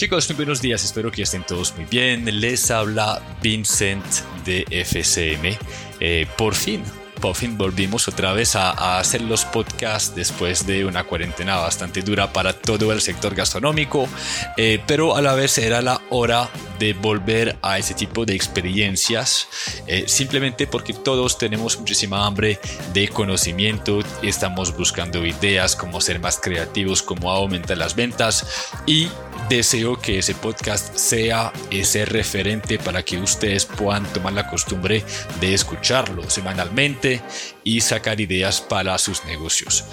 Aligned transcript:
Chicos, 0.00 0.26
muy 0.30 0.36
buenos 0.36 0.62
días, 0.62 0.82
espero 0.82 1.12
que 1.12 1.20
estén 1.20 1.44
todos 1.44 1.76
muy 1.76 1.84
bien. 1.84 2.24
Les 2.40 2.70
habla 2.70 3.20
Vincent 3.42 4.02
de 4.46 4.64
FCM. 4.70 5.58
Eh, 6.00 6.26
por 6.38 6.54
fin, 6.54 6.82
por 7.20 7.36
fin 7.36 7.58
volvimos 7.58 8.08
otra 8.08 8.32
vez 8.32 8.56
a, 8.56 8.98
hacer 8.98 9.20
los 9.20 9.44
podcasts 9.44 10.14
después 10.14 10.66
de 10.66 10.86
una 10.86 11.04
cuarentena 11.04 11.56
bastante 11.56 12.00
dura 12.00 12.32
para 12.32 12.54
todo 12.54 12.94
el 12.94 13.02
sector 13.02 13.34
gastronómico, 13.34 14.08
eh, 14.56 14.80
pero 14.86 15.16
a 15.16 15.20
la 15.20 15.34
vez 15.34 15.58
era 15.58 15.82
la 15.82 15.99
hora 16.10 16.48
de 16.78 16.92
volver 16.92 17.56
a 17.62 17.78
ese 17.78 17.94
tipo 17.94 18.24
de 18.24 18.34
experiencias, 18.34 19.48
eh, 19.86 20.04
simplemente 20.06 20.66
porque 20.66 20.92
todos 20.92 21.38
tenemos 21.38 21.78
muchísima 21.78 22.26
hambre 22.26 22.58
de 22.92 23.08
conocimiento, 23.08 24.00
estamos 24.22 24.76
buscando 24.76 25.24
ideas, 25.24 25.76
cómo 25.76 26.00
ser 26.00 26.20
más 26.20 26.38
creativos, 26.40 27.02
cómo 27.02 27.30
aumentar 27.30 27.78
las 27.78 27.94
ventas 27.94 28.46
y 28.86 29.08
deseo 29.48 30.00
que 30.00 30.18
ese 30.18 30.34
podcast 30.34 30.96
sea 30.96 31.52
ese 31.70 32.04
referente 32.04 32.78
para 32.78 33.02
que 33.02 33.18
ustedes 33.18 33.66
puedan 33.66 34.04
tomar 34.12 34.32
la 34.32 34.46
costumbre 34.48 35.04
de 35.40 35.54
escucharlo 35.54 36.28
semanalmente 36.30 37.20
y 37.64 37.80
sacar 37.80 38.20
ideas 38.20 38.60
para 38.60 38.96
sus 38.98 39.24
negocios. 39.24 39.84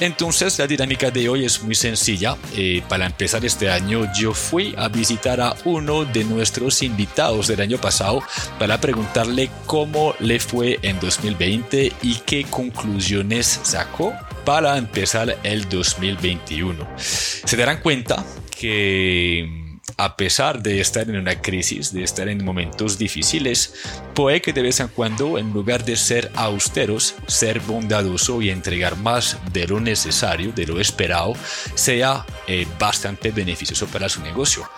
Entonces 0.00 0.58
la 0.58 0.66
dinámica 0.66 1.10
de 1.10 1.28
hoy 1.28 1.44
es 1.44 1.62
muy 1.62 1.74
sencilla. 1.74 2.36
Eh, 2.56 2.82
para 2.88 3.06
empezar 3.06 3.44
este 3.44 3.70
año 3.70 4.10
yo 4.18 4.34
fui 4.34 4.74
a 4.76 4.88
visitar 4.88 5.40
a 5.40 5.54
uno 5.64 6.04
de 6.04 6.24
nuestros 6.24 6.82
invitados 6.82 7.48
del 7.48 7.60
año 7.60 7.78
pasado 7.78 8.22
para 8.58 8.80
preguntarle 8.80 9.50
cómo 9.66 10.14
le 10.20 10.38
fue 10.40 10.78
en 10.82 11.00
2020 11.00 11.92
y 12.02 12.14
qué 12.26 12.44
conclusiones 12.44 13.60
sacó 13.62 14.14
para 14.44 14.76
empezar 14.76 15.38
el 15.42 15.68
2021. 15.68 16.86
Se 16.98 17.56
darán 17.56 17.80
cuenta 17.80 18.24
que 18.58 19.64
a 19.96 20.16
pesar 20.16 20.62
de 20.62 20.80
estar 20.80 21.08
en 21.08 21.16
una 21.16 21.40
crisis, 21.40 21.92
de 21.92 22.02
estar 22.02 22.28
en 22.28 22.44
momentos 22.44 22.98
difíciles, 22.98 23.74
puede 24.14 24.40
que 24.40 24.52
de 24.52 24.62
vez 24.62 24.80
en 24.80 24.88
cuando, 24.88 25.38
en 25.38 25.52
lugar 25.52 25.84
de 25.84 25.96
ser 25.96 26.30
austeros, 26.34 27.14
ser 27.26 27.60
bondadoso 27.60 28.42
y 28.42 28.50
entregar 28.50 28.96
más 28.96 29.38
de 29.52 29.68
lo 29.68 29.80
necesario, 29.80 30.52
de 30.52 30.66
lo 30.66 30.80
esperado, 30.80 31.34
sea 31.74 32.26
eh, 32.48 32.66
bastante 32.78 33.30
beneficioso 33.30 33.86
para 33.86 34.08
su 34.08 34.20
negocio. 34.22 34.68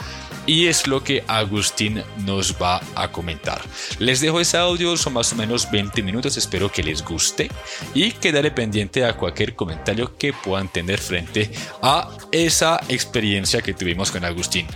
Y 0.47 0.67
es 0.67 0.87
lo 0.87 1.03
que 1.03 1.25
Agustín 1.27 2.03
nos 2.25 2.55
va 2.61 2.81
a 2.95 3.11
comentar. 3.11 3.61
Les 3.99 4.21
dejo 4.21 4.41
ese 4.41 4.57
audio, 4.57 4.97
son 4.97 5.15
más 5.15 5.33
o 5.33 5.37
menos 5.37 5.71
20 5.71 6.03
minutos, 6.03 6.37
espero 6.37 6.71
que 6.71 6.83
les 6.83 7.05
guste 7.05 7.51
y 7.95 8.13
quedaré 8.13 8.53
pendiente 8.53 9.05
a 9.05 9.17
cualquier 9.17 9.57
comentario 9.57 10.17
que 10.17 10.33
puedan 10.33 10.69
tener 10.69 10.99
frente 10.99 11.51
a 11.83 12.17
esa 12.31 12.81
experiencia 12.89 13.61
que 13.61 13.75
tuvimos 13.75 14.11
con 14.11 14.25
Agustín. 14.25 14.67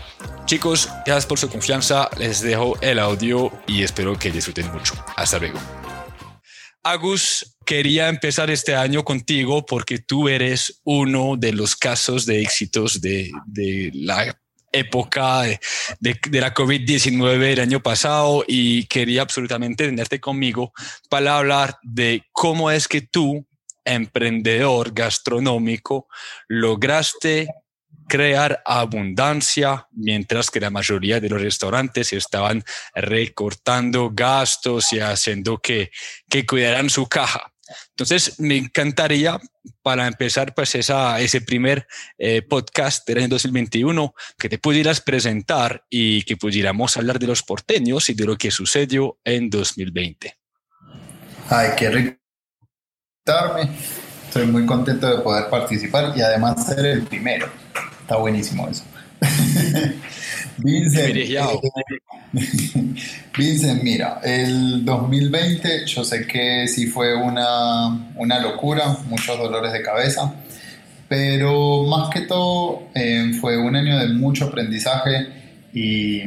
Chicos, 0.47 0.89
gracias 1.07 1.27
por 1.27 1.39
su 1.39 1.49
confianza, 1.49 2.11
les 2.19 2.41
dejo 2.41 2.77
el 2.81 2.99
audio 2.99 3.53
y 3.69 3.85
espero 3.85 4.19
que 4.19 4.33
disfruten 4.33 4.73
mucho. 4.73 4.95
Hasta 5.17 5.39
luego. 5.39 5.61
Agus, 6.83 7.57
quería 7.67 8.09
empezar 8.09 8.51
este 8.51 8.75
año 8.75 9.05
contigo 9.05 9.67
porque 9.67 9.99
tú 9.99 10.29
eres 10.29 10.81
uno 10.83 11.37
de 11.37 11.53
los 11.53 11.77
casos 11.77 12.25
de 12.25 12.41
éxitos 12.41 13.01
de, 13.03 13.31
la 13.93 14.37
época 14.73 15.43
de, 15.43 15.59
de 15.99 16.41
la 16.41 16.55
COVID-19 16.55 17.43
el 17.45 17.61
año 17.61 17.81
pasado 17.81 18.45
y 18.47 18.87
quería 18.87 19.23
absolutamente 19.23 19.87
tenerte 19.87 20.21
conmigo 20.21 20.73
para 21.09 21.39
hablar 21.39 21.79
de 21.83 22.25
cómo 22.33 22.71
es 22.71 22.89
que 22.89 23.01
tú, 23.01 23.47
emprendedor 23.85 24.93
gastronómico, 24.93 26.09
lograste 26.49 27.49
crear 28.11 28.61
abundancia, 28.67 29.87
mientras 29.93 30.51
que 30.51 30.61
la 30.61 30.69
mayoría 30.69 31.21
de 31.21 31.29
los 31.29 31.41
restaurantes 31.41 32.13
estaban 32.13 32.65
recortando 32.93 34.11
gastos 34.13 34.93
y 34.93 34.99
haciendo 34.99 35.59
que, 35.59 35.91
que 36.29 36.45
cuidaran 36.45 36.91
su 36.91 37.07
caja. 37.07 37.53
Entonces, 37.91 38.39
me 38.39 38.57
encantaría, 38.57 39.39
para 39.83 40.07
empezar, 40.07 40.55
pues 40.55 40.75
esa, 40.75 41.21
ese 41.21 41.41
primer 41.41 41.87
eh, 42.19 42.43
podcast 42.43 43.07
del 43.07 43.19
año 43.19 43.29
2021, 43.29 44.15
que 44.39 44.49
te 44.49 44.59
pudieras 44.59 45.01
presentar 45.01 45.85
y 45.91 46.23
que 46.23 46.37
pudiéramos 46.37 46.97
hablar 46.97 47.19
de 47.19 47.27
los 47.27 47.43
porteños 47.43 48.11
y 48.11 48.15
de 48.15 48.25
lo 48.25 48.37
que 48.37 48.51
sucedió 48.51 49.19
en 49.25 49.51
2020. 49.51 50.37
Ay, 51.49 51.71
qué 51.77 51.91
rico. 51.91 52.17
Estoy 54.27 54.47
muy 54.47 54.65
contento 54.65 55.17
de 55.17 55.23
poder 55.23 55.51
participar 55.51 56.13
y 56.17 56.23
además 56.23 56.67
ser 56.67 56.87
el 56.87 57.03
primero. 57.03 57.49
Está 58.03 58.17
buenísimo 58.17 58.69
eso. 58.69 58.85
Vincent, 60.59 61.15
Vincent, 63.37 63.83
mira, 63.83 64.21
el 64.23 64.85
2020 64.85 65.87
yo 65.87 66.05
sé 66.05 66.27
que 66.27 66.69
sí 66.69 66.87
fue 66.87 67.15
una, 67.15 68.13
una 68.17 68.39
locura, 68.41 68.97
muchos 69.09 69.39
dolores 69.39 69.73
de 69.73 69.83
cabeza, 69.83 70.35
pero 71.09 71.85
más 71.85 72.11
que 72.11 72.23
todo 72.23 72.89
eh, 72.95 73.33
fue 73.41 73.57
un 73.57 73.77
año 73.77 73.99
de 73.99 74.09
mucho 74.09 74.47
aprendizaje 74.47 75.29
y, 75.73 76.23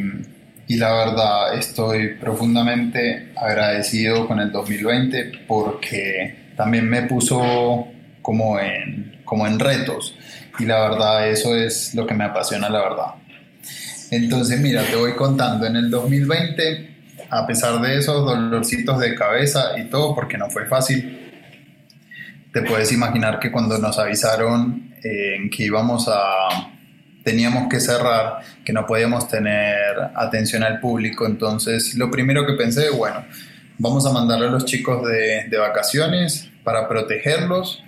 y, 0.68 0.78
la 0.78 0.94
verdad 0.94 1.58
estoy 1.58 2.16
profundamente 2.16 3.34
agradecido 3.36 4.28
con 4.28 4.40
el 4.40 4.52
2020 4.52 5.31
porque 5.48 6.54
también 6.56 6.90
me 6.90 7.04
puso 7.04 7.88
como 8.22 8.60
en, 8.60 9.22
como 9.25 9.46
en 9.46 9.60
retos 9.60 10.16
y 10.59 10.66
la 10.66 10.90
verdad 10.90 11.30
eso 11.30 11.56
es 11.56 11.96
lo 11.96 12.06
que 12.06 12.14
me 12.14 12.25
apasiona, 12.25 12.69
la 12.69 12.81
verdad. 12.81 13.06
Entonces, 14.12 14.59
mira, 14.59 14.84
te 14.84 14.96
voy 14.96 15.14
contando, 15.14 15.66
en 15.66 15.75
el 15.75 15.90
2020, 15.90 16.90
a 17.30 17.47
pesar 17.47 17.81
de 17.81 17.97
esos 17.97 18.25
dolorcitos 18.25 19.00
de 19.00 19.16
cabeza 19.16 19.78
y 19.80 19.86
todo, 19.86 20.13
porque 20.13 20.38
no 20.38 20.50
fue 20.50 20.68
fácil, 20.68 21.19
te 22.52 22.62
puedes 22.62 22.92
imaginar 22.92 23.40
que 23.40 23.52
cuando 23.52 23.80
nos 23.80 23.97
avisaron 23.97 24.94
eh, 25.03 25.50
que 25.50 25.63
íbamos 25.63 26.08
a, 26.08 26.72
teníamos 27.24 27.68
que 27.69 27.80
cerrar, 27.80 28.42
que 28.63 28.72
no 28.72 28.86
podíamos 28.86 29.28
tener 29.28 30.12
atención 30.16 30.63
al 30.63 30.80
público, 30.80 31.25
entonces 31.25 31.96
lo 31.96 32.12
primero 32.12 32.46
que 32.46 32.53
pensé, 32.53 32.92
bueno, 32.92 33.25
vamos 33.80 34.06
a 34.06 34.12
mandarle 34.12 34.47
a 34.47 34.52
los 34.52 34.66
chicos 34.66 35.03
de, 35.08 35.47
de 35.50 35.58
vacaciones 35.58 36.50
para 36.63 36.88
protegerlos 36.88 37.84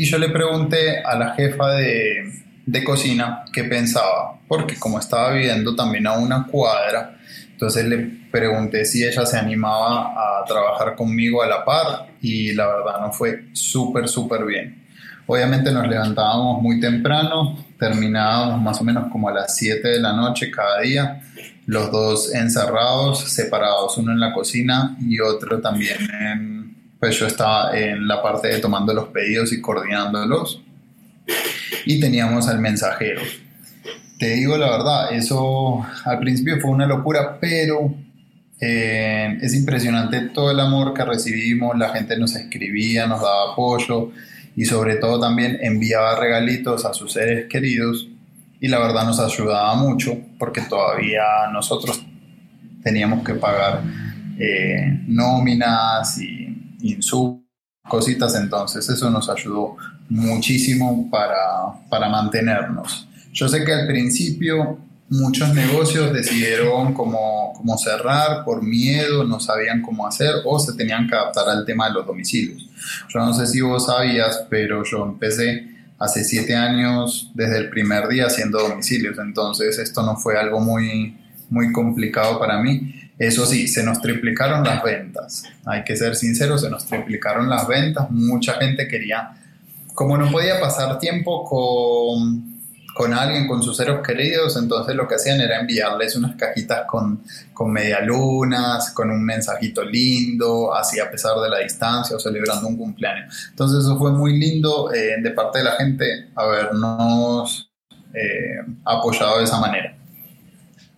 y 0.00 0.04
yo 0.04 0.18
le 0.18 0.28
pregunté 0.28 1.00
a 1.02 1.16
la 1.16 1.34
jefa 1.34 1.72
de, 1.72 2.32
de 2.66 2.84
cocina 2.84 3.44
qué 3.52 3.64
pensaba, 3.64 4.38
porque 4.48 4.76
como 4.78 4.98
estaba 4.98 5.32
viviendo 5.32 5.74
también 5.74 6.06
a 6.06 6.12
una 6.12 6.46
cuadra, 6.46 7.18
entonces 7.52 7.84
le 7.84 7.98
pregunté 8.30 8.84
si 8.84 9.04
ella 9.04 9.24
se 9.26 9.38
animaba 9.38 10.12
a 10.12 10.44
trabajar 10.44 10.96
conmigo 10.96 11.42
a 11.42 11.46
la 11.46 11.64
par 11.64 12.08
y 12.20 12.52
la 12.52 12.66
verdad 12.66 13.00
no 13.00 13.12
fue 13.12 13.44
súper, 13.52 14.08
súper 14.08 14.44
bien. 14.44 14.82
Obviamente 15.26 15.72
nos 15.72 15.88
levantábamos 15.88 16.60
muy 16.60 16.80
temprano, 16.80 17.56
terminábamos 17.78 18.60
más 18.60 18.80
o 18.80 18.84
menos 18.84 19.10
como 19.10 19.28
a 19.28 19.32
las 19.32 19.56
7 19.56 19.86
de 19.86 20.00
la 20.00 20.12
noche 20.12 20.50
cada 20.50 20.80
día, 20.80 21.22
los 21.66 21.90
dos 21.90 22.34
encerrados, 22.34 23.20
separados, 23.30 23.96
uno 23.96 24.12
en 24.12 24.20
la 24.20 24.34
cocina 24.34 24.96
y 25.00 25.20
otro 25.20 25.60
también 25.60 25.96
en 26.10 26.63
pues 27.04 27.18
yo 27.18 27.26
estaba 27.26 27.78
en 27.78 28.08
la 28.08 28.22
parte 28.22 28.48
de 28.48 28.60
tomando 28.60 28.94
los 28.94 29.08
pedidos 29.08 29.52
y 29.52 29.60
coordinándolos. 29.60 30.62
Y 31.84 32.00
teníamos 32.00 32.48
al 32.48 32.60
mensajero. 32.60 33.20
Te 34.18 34.28
digo 34.36 34.56
la 34.56 34.70
verdad, 34.70 35.12
eso 35.12 35.84
al 36.06 36.18
principio 36.18 36.58
fue 36.62 36.70
una 36.70 36.86
locura, 36.86 37.36
pero 37.38 37.94
eh, 38.58 39.36
es 39.42 39.54
impresionante 39.54 40.30
todo 40.32 40.50
el 40.50 40.58
amor 40.58 40.94
que 40.94 41.04
recibimos, 41.04 41.76
la 41.76 41.90
gente 41.90 42.16
nos 42.16 42.36
escribía, 42.36 43.06
nos 43.06 43.20
daba 43.20 43.52
apoyo 43.52 44.10
y 44.56 44.64
sobre 44.64 44.96
todo 44.96 45.20
también 45.20 45.58
enviaba 45.60 46.18
regalitos 46.18 46.86
a 46.86 46.94
sus 46.94 47.12
seres 47.12 47.50
queridos 47.50 48.08
y 48.62 48.68
la 48.68 48.78
verdad 48.78 49.04
nos 49.04 49.20
ayudaba 49.20 49.74
mucho 49.74 50.16
porque 50.38 50.62
todavía 50.62 51.22
nosotros 51.52 52.02
teníamos 52.82 53.22
que 53.22 53.34
pagar 53.34 53.82
eh, 54.38 55.02
nóminas 55.06 56.18
y 56.18 56.53
sus 57.00 57.44
cositas, 57.88 58.34
entonces 58.34 58.88
eso 58.88 59.10
nos 59.10 59.28
ayudó 59.28 59.76
muchísimo 60.08 61.08
para, 61.10 61.36
para 61.88 62.08
mantenernos. 62.08 63.08
Yo 63.32 63.48
sé 63.48 63.64
que 63.64 63.72
al 63.72 63.86
principio 63.86 64.78
muchos 65.08 65.54
negocios 65.54 66.12
decidieron 66.12 66.94
cómo, 66.94 67.52
cómo, 67.56 67.76
cerrar 67.76 68.44
por 68.44 68.62
miedo, 68.62 69.24
no 69.24 69.38
sabían 69.38 69.82
cómo 69.82 70.06
hacer 70.06 70.34
o 70.44 70.58
se 70.58 70.72
tenían 70.74 71.08
que 71.08 71.14
adaptar 71.14 71.48
al 71.48 71.64
tema 71.64 71.88
de 71.88 71.94
los 71.94 72.06
domicilios. 72.06 72.68
Yo 73.08 73.20
no 73.20 73.34
sé 73.34 73.46
si 73.46 73.60
vos 73.60 73.86
sabías, 73.86 74.46
pero 74.48 74.82
yo 74.84 75.04
empecé 75.04 75.70
hace 75.98 76.24
siete 76.24 76.56
años 76.56 77.30
desde 77.34 77.58
el 77.58 77.70
primer 77.70 78.08
día 78.08 78.26
haciendo 78.26 78.58
domicilios, 78.58 79.18
entonces 79.18 79.78
esto 79.78 80.02
no 80.02 80.16
fue 80.16 80.38
algo 80.38 80.60
muy, 80.60 81.16
muy 81.50 81.72
complicado 81.72 82.38
para 82.38 82.60
mí 82.60 83.03
eso 83.18 83.46
sí, 83.46 83.68
se 83.68 83.84
nos 83.84 84.00
triplicaron 84.00 84.64
las 84.64 84.82
ventas. 84.82 85.44
Hay 85.64 85.84
que 85.84 85.96
ser 85.96 86.16
sinceros, 86.16 86.62
se 86.62 86.70
nos 86.70 86.86
triplicaron 86.86 87.48
las 87.48 87.66
ventas. 87.68 88.10
Mucha 88.10 88.54
gente 88.54 88.88
quería, 88.88 89.30
como 89.94 90.16
no 90.18 90.30
podía 90.30 90.60
pasar 90.60 90.98
tiempo 90.98 91.44
con, 91.44 92.54
con 92.94 93.14
alguien, 93.14 93.46
con 93.46 93.62
sus 93.62 93.76
seres 93.76 93.98
queridos, 94.04 94.56
entonces 94.56 94.96
lo 94.96 95.06
que 95.06 95.14
hacían 95.14 95.40
era 95.40 95.60
enviarles 95.60 96.16
unas 96.16 96.34
cajitas 96.34 96.86
con, 96.86 97.22
con 97.52 97.72
medialunas, 97.72 98.90
con 98.90 99.10
un 99.10 99.24
mensajito 99.24 99.84
lindo, 99.84 100.74
así 100.74 100.98
a 100.98 101.08
pesar 101.08 101.38
de 101.40 101.50
la 101.50 101.58
distancia 101.58 102.16
o 102.16 102.20
celebrando 102.20 102.66
un 102.66 102.76
cumpleaños. 102.76 103.48
Entonces 103.50 103.84
eso 103.84 103.96
fue 103.96 104.12
muy 104.12 104.38
lindo 104.38 104.92
eh, 104.92 105.20
de 105.22 105.30
parte 105.30 105.58
de 105.58 105.64
la 105.64 105.72
gente 105.72 106.30
habernos 106.34 107.70
eh, 108.12 108.58
apoyado 108.84 109.38
de 109.38 109.44
esa 109.44 109.58
manera. 109.58 109.96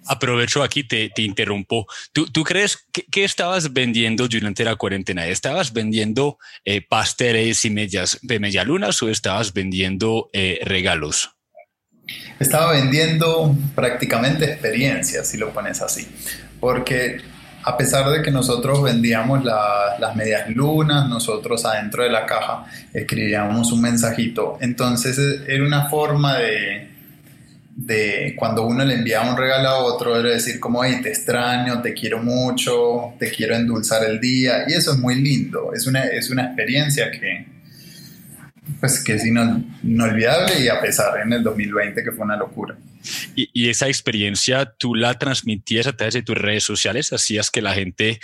Aprovecho 0.07 0.63
aquí, 0.63 0.85
te, 0.85 1.11
te 1.11 1.23
interrumpo. 1.23 1.87
¿Tú, 2.13 2.27
¿Tú, 2.27 2.45
crees 2.45 2.87
que, 2.93 3.25
estabas 3.25 3.73
vendiendo 3.73 4.29
durante 4.29 4.65
la 4.65 4.77
cuarentena? 4.77 5.27
¿Estabas 5.27 5.73
vendiendo 5.73 6.39
eh, 6.65 6.81
pasteles 6.81 7.65
y 7.65 7.71
medias, 7.71 8.19
de 8.23 8.39
medialunas 8.39 9.03
o 9.03 9.09
estabas 9.09 9.53
vendiendo 9.53 10.31
regalos? 10.63 11.31
Estaba 12.39 12.73
vendiendo 12.73 13.57
prácticamente 13.75 14.45
experiencias, 14.45 15.29
si 15.29 15.39
lo 15.39 15.53
pones 15.53 15.81
así, 15.83 16.07
porque 16.61 17.21
a 17.67 17.77
pesar 17.77 18.09
de 18.11 18.23
que 18.23 18.31
nosotros 18.31 18.81
vendíamos 18.81 19.45
las 19.45 20.15
medias 20.15 20.49
lunas, 20.51 21.09
nosotros 21.09 21.65
adentro 21.65 22.05
de 22.05 22.11
la 22.11 22.25
caja 22.25 22.65
escribíamos 22.93 23.73
un 23.73 23.81
mensajito, 23.81 24.57
entonces 24.61 25.19
eh, 25.19 25.45
era 25.49 25.65
una 25.65 25.89
forma 25.89 26.37
de, 26.39 26.96
de 27.77 28.35
cuando 28.37 28.67
uno 28.67 28.85
le 28.85 28.95
enviaba 28.95 29.31
un 29.31 29.37
regalo 29.37 29.69
a 29.69 29.85
otro, 29.85 30.19
era 30.19 30.31
decir 30.31 30.59
como, 30.59 30.83
hey, 30.83 31.01
te 31.03 31.11
extraño, 31.11 31.83
te 31.83 31.93
quiero 31.93 32.23
mucho, 32.23 33.15
te 33.19 33.31
quiero 33.31 33.55
endulzar 33.55 34.03
el 34.05 34.19
día, 34.19 34.65
y 34.67 34.73
eso 34.73 34.93
es 34.93 34.99
muy 34.99 35.17
lindo, 35.17 35.73
es 35.75 35.87
una, 35.87 36.05
es 36.05 36.31
una 36.31 36.47
experiencia 36.47 37.11
que, 37.11 37.56
pues 38.81 39.03
que 39.03 39.15
es 39.15 39.25
inolvidable 39.25 40.61
y 40.61 40.69
a 40.69 40.81
pesar 40.81 41.21
en 41.21 41.33
el 41.33 41.43
2020 41.43 42.03
que 42.03 42.13
fue 42.13 42.25
una 42.25 42.37
locura. 42.37 42.77
Y, 43.35 43.69
esa 43.69 43.87
experiencia 43.87 44.75
tú 44.79 44.95
la 44.95 45.15
transmitías 45.15 45.87
a 45.87 45.97
través 45.97 46.15
de 46.15 46.23
tus 46.23 46.37
redes 46.37 46.65
sociales, 46.65 47.13
hacías 47.13 47.51
que 47.51 47.63
la 47.63 47.73
gente 47.73 48.21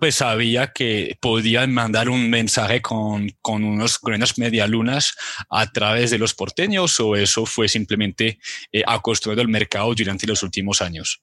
pues 0.00 0.16
sabía 0.16 0.68
que 0.68 1.18
podían 1.20 1.72
mandar 1.72 2.08
un 2.08 2.30
mensaje 2.30 2.80
con, 2.80 3.30
con, 3.42 3.64
unos, 3.64 3.98
con 3.98 4.14
unas 4.14 4.38
medialunas 4.38 5.14
a 5.50 5.70
través 5.70 6.10
de 6.10 6.18
los 6.18 6.34
porteños 6.34 6.98
o 7.00 7.14
eso 7.14 7.44
fue 7.44 7.68
simplemente 7.68 8.38
eh, 8.72 8.82
acostumbrado 8.86 9.42
al 9.42 9.48
mercado 9.48 9.94
durante 9.94 10.26
los 10.26 10.42
últimos 10.42 10.80
años. 10.80 11.22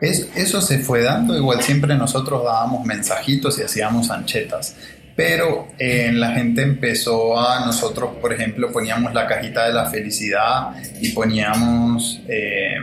eso 0.00 0.60
se 0.60 0.80
fue 0.80 1.02
dando, 1.02 1.36
igual 1.36 1.62
siempre 1.62 1.96
nosotros 1.96 2.42
dábamos 2.44 2.84
mensajitos 2.84 3.58
y 3.58 3.62
hacíamos 3.62 4.10
anchetas 4.10 4.76
pero 5.24 5.68
eh, 5.78 6.10
la 6.12 6.32
gente 6.32 6.62
empezó 6.62 7.38
a, 7.38 7.64
nosotros 7.64 8.16
por 8.20 8.32
ejemplo 8.32 8.72
poníamos 8.72 9.14
la 9.14 9.28
cajita 9.28 9.68
de 9.68 9.72
la 9.72 9.88
felicidad 9.88 10.74
y 11.00 11.10
poníamos 11.10 12.20
eh, 12.26 12.74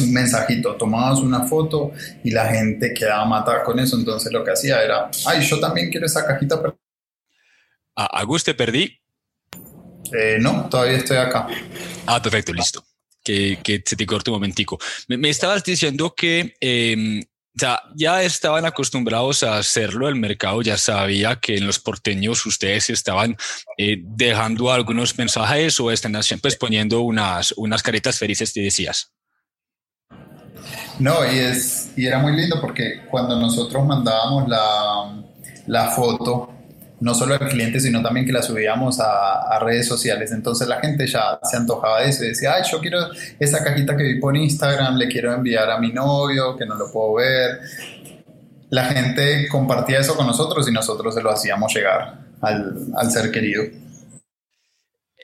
un 0.00 0.12
mensajito, 0.12 0.76
tomabas 0.76 1.20
una 1.20 1.44
foto 1.44 1.92
y 2.22 2.32
la 2.32 2.48
gente 2.48 2.92
quedaba 2.92 3.22
a 3.22 3.24
matar 3.24 3.62
con 3.62 3.80
eso, 3.80 3.96
entonces 3.96 4.30
lo 4.30 4.44
que 4.44 4.50
hacía 4.50 4.82
era, 4.82 5.10
ay, 5.24 5.40
yo 5.40 5.58
también 5.58 5.90
quiero 5.90 6.04
esa 6.04 6.26
cajita. 6.26 6.60
¿A 7.96 8.26
te 8.44 8.52
perdí? 8.52 9.00
Eh, 10.12 10.36
no, 10.38 10.68
todavía 10.68 10.98
estoy 10.98 11.16
acá. 11.16 11.46
Ah, 12.04 12.20
perfecto, 12.20 12.52
listo. 12.52 12.84
Que, 13.24 13.58
que 13.62 13.82
se 13.82 13.96
te 13.96 14.04
corte 14.04 14.28
un 14.28 14.36
momentico. 14.36 14.78
Me, 15.08 15.30
estabas 15.30 15.64
diciendo 15.64 16.14
que 16.14 16.56
em, 16.60 17.22
ya, 17.54 17.80
ya 17.94 18.22
estaban 18.22 18.64
acostumbrados 18.64 19.42
a 19.42 19.58
hacerlo, 19.58 20.08
el 20.08 20.16
mercado 20.16 20.62
ya 20.62 20.78
sabía 20.78 21.36
que 21.36 21.56
en 21.56 21.66
los 21.66 21.78
porteños 21.78 22.44
ustedes 22.46 22.90
estaban 22.90 23.36
eh, 23.76 23.98
dejando 24.02 24.72
algunos 24.72 25.16
mensajes 25.18 25.78
o 25.80 25.90
están 25.90 26.22
siempre 26.22 26.52
poniendo 26.58 27.00
unas, 27.00 27.52
unas 27.56 27.82
caritas 27.82 28.18
felices, 28.18 28.52
te 28.52 28.60
decías. 28.60 29.12
No, 30.98 31.24
y, 31.30 31.38
es, 31.38 31.90
y 31.96 32.06
era 32.06 32.18
muy 32.18 32.36
lindo 32.36 32.60
porque 32.60 33.02
cuando 33.10 33.38
nosotros 33.38 33.84
mandábamos 33.84 34.48
la, 34.48 35.22
la 35.66 35.90
foto, 35.90 36.54
no 37.02 37.14
solo 37.16 37.34
al 37.34 37.48
cliente, 37.48 37.80
sino 37.80 38.00
también 38.00 38.24
que 38.24 38.32
la 38.32 38.42
subíamos 38.42 39.00
a, 39.00 39.58
redes 39.58 39.88
sociales. 39.88 40.30
Entonces 40.30 40.68
la 40.68 40.80
gente 40.80 41.06
ya 41.06 41.38
se 41.42 41.56
antojaba 41.56 42.00
de 42.00 42.10
eso 42.10 42.24
y 42.24 42.28
decía, 42.28 42.54
ay, 42.54 42.62
yo 42.70 42.80
quiero 42.80 42.98
esa 43.40 43.62
cajita 43.62 43.96
que 43.96 44.04
vi 44.04 44.20
por 44.20 44.36
Instagram, 44.36 44.96
le 44.96 45.08
quiero 45.08 45.32
enviar 45.34 45.68
a 45.68 45.78
mi 45.78 45.92
novio, 45.92 46.56
que 46.56 46.64
no 46.64 46.76
lo 46.76 46.90
puedo 46.92 47.14
ver. 47.14 47.60
La 48.70 48.84
gente 48.84 49.48
compartía 49.48 49.98
eso 49.98 50.14
con 50.14 50.28
nosotros 50.28 50.68
y 50.68 50.72
nosotros 50.72 51.14
se 51.14 51.22
lo 51.22 51.30
hacíamos 51.30 51.74
llegar 51.74 52.18
al, 52.40 53.10
ser 53.10 53.32
querido. 53.32 53.64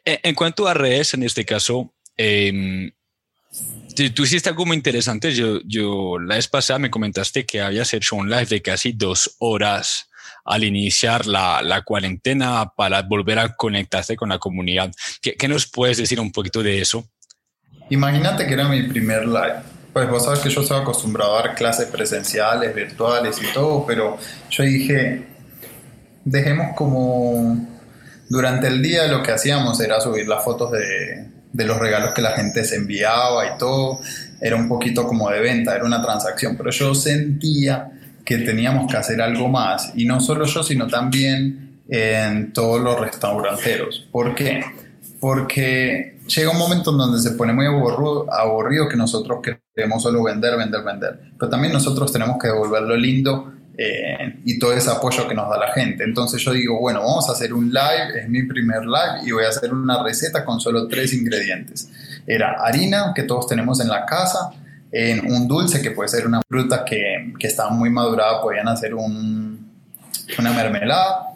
En 0.05 0.35
cuanto 0.35 0.67
a 0.67 0.75
redes, 0.75 1.15
en 1.15 1.23
este 1.23 1.45
caso, 1.45 1.95
eh, 2.17 2.93
tú 4.15 4.25
hiciste 4.25 4.49
algo 4.49 4.67
muy 4.67 4.77
interesante. 4.77 5.33
Yo, 5.33 5.61
yo 5.65 6.19
la 6.19 6.35
vez 6.35 6.49
pasada 6.49 6.81
me 6.81 6.91
comentaste 6.91 7.47
que 7.47 7.61
habías 7.61 7.95
hecho 7.95 8.17
un 8.17 8.29
live 8.29 8.47
de 8.47 8.63
casi 8.63 8.93
dos 8.93 9.37
horas 9.39 10.07
al 10.44 10.64
iniciar 10.64 11.26
la, 11.26 11.62
la, 11.62 11.82
cuarentena 11.82 12.73
para 12.76 13.02
volver 13.02 13.38
a 13.38 13.55
conectarse 13.55 14.17
con 14.17 14.31
la 14.31 14.38
comunidad. 14.38 14.90
¿Qué, 15.20 15.35
¿Qué, 15.35 15.49
nos 15.49 15.67
puedes 15.67 15.99
decir 15.99 16.20
un 16.20 16.32
poquito 16.32 16.62
de 16.62 16.81
eso? 16.81 17.08
Imagínate 17.90 18.46
que 18.46 18.55
era 18.55 18.69
mi 18.69 18.82
primer 18.85 19.26
live. 19.26 19.61
Pues 19.93 20.08
vos 20.08 20.25
sabes 20.25 20.40
que 20.40 20.50
yo 20.50 20.61
estaba 20.61 20.81
acostumbrado 20.81 21.37
a 21.37 21.43
dar 21.43 21.55
clases 21.55 21.87
presenciales, 21.87 22.75
virtuales 22.75 23.38
y 23.43 23.52
todo, 23.52 23.85
pero 23.87 24.19
yo 24.50 24.62
dije, 24.62 25.26
dejemos 26.25 26.76
como 26.76 27.67
durante 28.29 28.69
el 28.69 28.82
día 28.82 29.06
lo 29.06 29.23
que 29.23 29.32
hacíamos 29.32 29.81
era 29.81 30.00
subir 30.00 30.29
las 30.29 30.44
fotos 30.44 30.70
de, 30.73 31.29
de 31.52 31.64
los 31.64 31.79
regalos 31.79 32.12
que 32.14 32.23
la 32.23 32.32
gente 32.32 32.64
se 32.64 32.76
enviaba 32.76 33.46
y 33.46 33.58
todo. 33.58 34.00
Era 34.41 34.56
un 34.56 34.69
poquito 34.69 35.06
como 35.06 35.31
de 35.31 35.41
venta, 35.41 35.75
era 35.75 35.84
una 35.84 36.02
transacción, 36.02 36.56
pero 36.56 36.70
yo 36.70 36.94
sentía 36.94 37.91
que 38.29 38.37
teníamos 38.41 38.91
que 38.91 38.99
hacer 38.99 39.23
algo 39.23 39.49
más, 39.49 39.93
y 39.95 40.05
no 40.05 40.21
solo 40.21 40.45
yo, 40.45 40.63
sino 40.63 40.87
también 40.87 41.81
en 41.89 42.53
todos 42.53 42.79
los 42.79 43.01
restauranteros. 43.01 44.07
¿Por 44.13 44.35
qué? 44.35 44.63
Porque 45.19 46.19
llega 46.27 46.51
un 46.51 46.59
momento 46.59 46.91
en 46.91 46.99
donde 46.99 47.21
se 47.21 47.31
pone 47.31 47.55
muy 47.55 47.65
aburrido, 47.65 48.87
que 48.87 48.99
nosotros 48.99 49.39
queremos 49.75 50.03
solo 50.03 50.23
vender, 50.23 50.59
vender, 50.59 50.85
vender, 50.85 51.21
pero 51.39 51.49
también 51.49 51.73
nosotros 51.73 52.13
tenemos 52.13 52.37
que 52.39 52.49
devolver 52.49 52.83
lo 52.83 52.99
lindo 52.99 53.51
eh, 53.79 54.41
y 54.45 54.59
todo 54.59 54.75
ese 54.75 54.91
apoyo 54.91 55.27
que 55.27 55.35
nos 55.35 55.49
da 55.49 55.57
la 55.57 55.73
gente. 55.73 56.05
Entonces 56.05 56.43
yo 56.43 56.53
digo, 56.53 56.79
bueno, 56.79 57.01
vamos 57.01 57.31
a 57.31 57.33
hacer 57.33 57.55
un 57.55 57.73
live, 57.73 58.21
es 58.21 58.29
mi 58.29 58.43
primer 58.43 58.83
live 58.83 59.27
y 59.27 59.31
voy 59.31 59.45
a 59.45 59.49
hacer 59.49 59.73
una 59.73 60.03
receta 60.03 60.45
con 60.45 60.61
solo 60.61 60.87
tres 60.87 61.15
ingredientes. 61.15 61.89
Era 62.27 62.56
harina 62.63 63.15
que 63.15 63.23
todos 63.23 63.47
tenemos 63.47 63.81
en 63.81 63.89
la 63.89 64.05
casa, 64.05 64.51
en 64.91 65.31
un 65.31 65.47
dulce 65.47 65.83
que 65.83 65.91
puede 65.91 66.09
ser 66.09 66.27
una 66.27 66.41
fruta 66.49 66.85
que, 66.85 67.35
que 67.39 67.47
está 67.47 67.69
muy 67.71 67.91
madurada, 67.91 68.41
podían 68.41 68.69
hacer 68.69 68.95
un, 68.95 69.69
una 70.39 70.53
mermelada. 70.53 71.29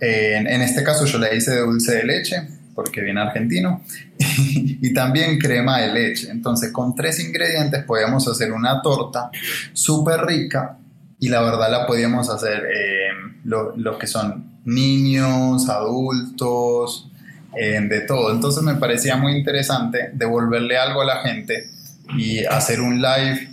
En, 0.00 0.60
este 0.60 0.82
caso 0.82 1.06
yo 1.06 1.18
le 1.18 1.34
hice 1.34 1.52
de 1.52 1.60
dulce 1.60 1.96
de 1.96 2.04
leche 2.04 2.48
porque 2.74 3.00
viene 3.00 3.20
argentino 3.20 3.82
y 4.18 4.92
también 4.92 5.38
crema 5.38 5.80
de 5.80 5.92
leche. 5.92 6.30
Entonces 6.30 6.72
con 6.72 6.94
tres 6.94 7.20
ingredientes 7.20 7.84
podíamos 7.84 8.26
hacer 8.28 8.52
una 8.52 8.82
torta 8.82 9.30
súper 9.72 10.22
rica 10.26 10.78
y 11.18 11.28
la 11.28 11.40
verdad 11.42 11.70
la 11.70 11.86
podíamos 11.86 12.28
hacer 12.28 12.64
eh, 12.64 13.08
lo, 13.44 13.98
que 13.98 14.06
son 14.06 14.60
niños, 14.64 15.68
adultos, 15.68 17.10
eh, 17.56 17.80
de 17.80 18.00
todo. 18.00 18.32
Entonces 18.32 18.62
me 18.62 18.74
parecía 18.74 19.16
muy 19.16 19.36
interesante 19.36 20.10
devolverle 20.12 20.76
algo 20.76 21.02
a 21.02 21.06
la 21.06 21.22
gente 21.22 21.70
y 22.16 22.44
hacer 22.44 22.80
un 22.80 23.00
live 23.00 23.48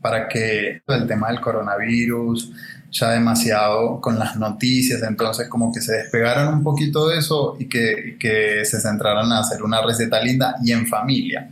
para 0.00 0.28
que 0.28 0.82
el 0.86 1.06
tema 1.06 1.28
del 1.28 1.40
coronavirus, 1.40 2.52
ya 2.90 3.10
demasiado 3.10 4.00
con 4.00 4.18
las 4.18 4.36
noticias, 4.36 5.02
entonces 5.02 5.48
como 5.48 5.72
que 5.72 5.80
se 5.80 5.94
despegaran 5.94 6.48
un 6.48 6.62
poquito 6.62 7.08
de 7.08 7.18
eso 7.18 7.56
y 7.58 7.68
que, 7.68 8.16
que 8.18 8.64
se 8.64 8.80
centraran 8.80 9.32
a 9.32 9.40
hacer 9.40 9.62
una 9.62 9.80
receta 9.80 10.20
linda 10.20 10.56
y 10.62 10.72
en 10.72 10.86
familia, 10.86 11.50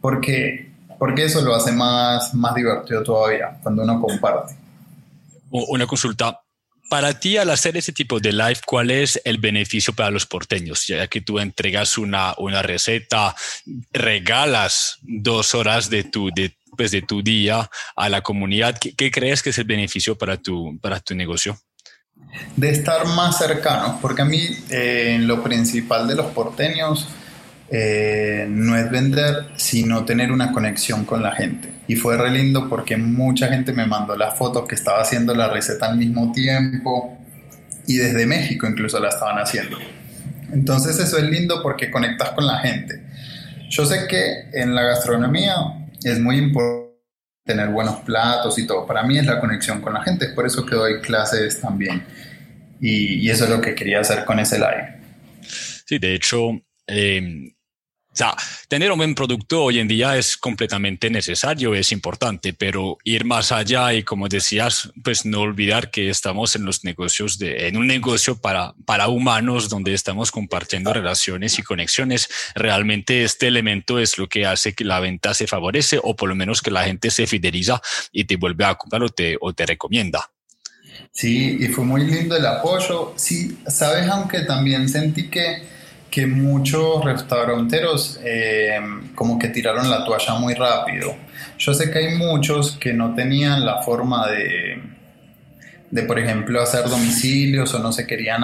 porque, 0.00 0.70
porque 0.98 1.24
eso 1.24 1.42
lo 1.42 1.54
hace 1.54 1.72
más, 1.72 2.32
más 2.34 2.54
divertido 2.54 3.02
todavía 3.02 3.58
cuando 3.62 3.82
uno 3.82 4.00
comparte. 4.00 4.54
Una 5.50 5.86
consulta, 5.86 6.40
para 6.88 7.20
ti, 7.20 7.36
al 7.36 7.50
hacer 7.50 7.76
ese 7.76 7.92
tipo 7.92 8.18
de 8.18 8.32
live, 8.32 8.60
¿cuál 8.66 8.90
es 8.90 9.20
el 9.24 9.38
beneficio 9.38 9.92
para 9.92 10.10
los 10.10 10.26
porteños? 10.26 10.86
Ya 10.86 11.06
que 11.06 11.20
tú 11.20 11.38
entregas 11.38 11.98
una, 11.98 12.34
una 12.38 12.62
receta, 12.62 13.34
regalas 13.92 14.98
dos 15.02 15.54
horas 15.54 15.90
de 15.90 16.04
tu, 16.04 16.30
de, 16.34 16.56
pues 16.76 16.90
de 16.90 17.02
tu 17.02 17.22
día 17.22 17.70
a 17.96 18.08
la 18.08 18.22
comunidad, 18.22 18.78
¿qué, 18.78 19.10
crees 19.10 19.42
que 19.42 19.50
es 19.50 19.58
el 19.58 19.64
beneficio 19.64 20.16
para 20.16 20.36
tu, 20.36 20.78
para 20.80 21.00
tu 21.00 21.14
negocio? 21.14 21.58
De 22.56 22.70
estar 22.70 23.06
más 23.06 23.38
cercanos, 23.38 23.98
porque 24.00 24.22
a 24.22 24.24
mí 24.24 24.48
eh, 24.70 25.18
lo 25.20 25.42
principal 25.42 26.08
de 26.08 26.16
los 26.16 26.26
porteños 26.26 27.06
eh, 27.70 28.46
no 28.48 28.76
es 28.76 28.90
vender, 28.90 29.46
sino 29.56 30.04
tener 30.04 30.32
una 30.32 30.52
conexión 30.52 31.04
con 31.04 31.22
la 31.22 31.32
gente. 31.32 31.68
Y 31.86 31.96
fue 31.96 32.16
re 32.16 32.30
lindo 32.30 32.68
porque 32.68 32.96
mucha 32.96 33.48
gente 33.48 33.72
me 33.72 33.86
mandó 33.86 34.16
las 34.16 34.36
fotos 34.36 34.66
que 34.66 34.74
estaba 34.74 35.00
haciendo 35.00 35.34
la 35.34 35.48
receta 35.48 35.86
al 35.90 35.96
mismo 35.96 36.32
tiempo 36.32 37.18
y 37.86 37.96
desde 37.96 38.26
México 38.26 38.66
incluso 38.66 39.00
la 39.00 39.08
estaban 39.08 39.38
haciendo. 39.38 39.78
Entonces 40.52 40.98
eso 40.98 41.18
es 41.18 41.24
lindo 41.24 41.62
porque 41.62 41.90
conectas 41.90 42.30
con 42.30 42.46
la 42.46 42.58
gente. 42.58 43.02
Yo 43.70 43.84
sé 43.84 44.06
que 44.08 44.48
en 44.52 44.74
la 44.74 44.82
gastronomía 44.82 45.54
es 46.02 46.18
muy 46.20 46.36
importante 46.36 46.88
tener 47.48 47.70
buenos 47.70 48.00
platos 48.00 48.58
y 48.58 48.66
todo. 48.66 48.86
Para 48.86 49.02
mí 49.02 49.18
es 49.18 49.24
la 49.24 49.40
conexión 49.40 49.80
con 49.80 49.94
la 49.94 50.02
gente, 50.02 50.26
es 50.26 50.32
por 50.32 50.46
eso 50.46 50.66
que 50.66 50.76
doy 50.76 51.00
clases 51.00 51.58
también. 51.60 52.04
Y, 52.78 53.28
eso 53.28 53.44
es 53.44 53.50
lo 53.50 53.60
que 53.60 53.74
quería 53.74 54.00
hacer 54.00 54.24
con 54.26 54.38
ese 54.38 54.58
live. 54.58 55.00
Sí, 55.86 55.98
de 55.98 56.14
hecho, 56.14 56.50
eh, 56.86 57.54
o 58.10 58.16
sea, 58.18 58.34
tener 58.66 58.90
un 58.90 58.98
buen 58.98 59.14
producto 59.14 59.62
hoy 59.62 59.78
en 59.78 59.86
día 59.86 60.16
es 60.16 60.36
completamente 60.36 61.08
necesario, 61.08 61.74
es 61.74 61.92
importante, 61.92 62.52
pero 62.52 62.98
ir 63.04 63.24
más 63.24 63.52
allá 63.52 63.92
y 63.92 64.02
como 64.02 64.28
decías, 64.28 64.90
pues 65.04 65.24
no 65.24 65.42
olvidar 65.42 65.90
que 65.90 66.08
estamos 66.08 66.56
en 66.56 66.64
los 66.64 66.82
negocios 66.82 67.38
de, 67.38 67.68
en 67.68 67.76
un 67.76 67.86
negocio 67.86 68.36
para, 68.40 68.74
para 68.86 69.08
humanos 69.08 69.68
donde 69.68 69.94
estamos 69.94 70.32
compartiendo 70.32 70.92
relaciones 70.92 71.58
y 71.58 71.62
conexiones. 71.62 72.28
Realmente 72.54 73.22
este 73.22 73.46
elemento 73.46 74.00
es 74.00 74.18
lo 74.18 74.28
que 74.28 74.46
hace 74.46 74.74
que 74.74 74.84
la 74.84 74.98
venta 74.98 75.32
se 75.34 75.46
favorece 75.46 76.00
o 76.02 76.16
por 76.16 76.28
lo 76.28 76.34
menos 76.34 76.60
que 76.60 76.72
la 76.72 76.84
gente 76.84 77.10
se 77.10 77.26
fideliza 77.26 77.80
y 78.10 78.24
te 78.24 78.36
vuelve 78.36 78.64
a 78.64 78.74
comprar 78.74 79.02
o 79.04 79.10
te, 79.10 79.36
o 79.40 79.52
te 79.52 79.64
recomienda. 79.64 80.28
Sí, 81.12 81.56
y 81.60 81.68
fue 81.68 81.84
muy 81.84 82.04
lindo 82.04 82.36
el 82.36 82.46
apoyo. 82.46 83.12
Sí, 83.16 83.58
sabes, 83.66 84.08
aunque 84.08 84.40
también 84.40 84.88
sentí 84.88 85.28
que 85.28 85.77
que 86.10 86.26
muchos 86.26 87.04
restauranteros 87.04 88.18
eh, 88.24 88.80
como 89.14 89.38
que 89.38 89.48
tiraron 89.48 89.90
la 89.90 90.04
toalla 90.04 90.34
muy 90.34 90.54
rápido. 90.54 91.14
Yo 91.58 91.74
sé 91.74 91.90
que 91.90 91.98
hay 91.98 92.14
muchos 92.16 92.72
que 92.72 92.92
no 92.92 93.14
tenían 93.14 93.64
la 93.64 93.82
forma 93.82 94.28
de, 94.28 94.82
de 95.90 96.02
por 96.02 96.18
ejemplo, 96.18 96.62
hacer 96.62 96.88
domicilios 96.88 97.74
o 97.74 97.78
no 97.78 97.92
se 97.92 98.06
querían, 98.06 98.42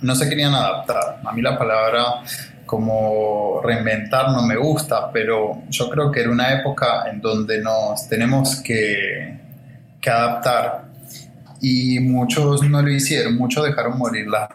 no 0.00 0.14
se 0.14 0.28
querían 0.28 0.54
adaptar. 0.54 1.20
A 1.24 1.32
mí 1.32 1.42
la 1.42 1.58
palabra 1.58 2.22
como 2.66 3.60
reinventar 3.62 4.30
no 4.30 4.42
me 4.42 4.56
gusta, 4.56 5.10
pero 5.12 5.62
yo 5.68 5.90
creo 5.90 6.10
que 6.10 6.20
era 6.20 6.30
una 6.30 6.52
época 6.52 7.04
en 7.10 7.20
donde 7.20 7.60
nos 7.60 8.08
tenemos 8.08 8.56
que, 8.56 9.38
que 10.00 10.10
adaptar 10.10 10.84
y 11.60 12.00
muchos 12.00 12.62
no 12.62 12.82
lo 12.82 12.90
hicieron, 12.90 13.36
muchos 13.36 13.64
dejaron 13.64 13.98
morir 13.98 14.26
las 14.26 14.48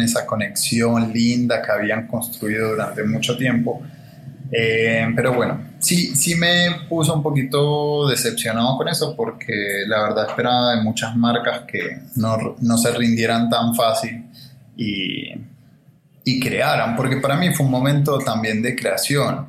esa 0.00 0.24
conexión 0.24 1.12
linda 1.12 1.60
que 1.60 1.72
habían 1.72 2.06
construido 2.06 2.70
durante 2.70 3.02
mucho 3.04 3.36
tiempo. 3.36 3.82
Eh, 4.50 5.06
pero 5.16 5.34
bueno, 5.34 5.60
sí, 5.78 6.14
sí 6.14 6.34
me 6.36 6.86
puso 6.88 7.14
un 7.14 7.22
poquito 7.22 8.08
decepcionado 8.08 8.76
con 8.76 8.88
eso 8.88 9.16
porque 9.16 9.84
la 9.86 10.02
verdad 10.02 10.28
esperaba 10.28 10.76
de 10.76 10.82
muchas 10.82 11.16
marcas 11.16 11.62
que 11.66 12.02
no, 12.16 12.56
no 12.60 12.78
se 12.78 12.92
rindieran 12.92 13.50
tan 13.50 13.74
fácil 13.74 14.26
y, 14.76 15.32
y, 16.24 16.40
crearan, 16.40 16.94
porque 16.94 17.16
para 17.16 17.36
mí 17.36 17.52
fue 17.52 17.66
un 17.66 17.72
momento 17.72 18.18
también 18.18 18.62
de 18.62 18.76
creación. 18.76 19.48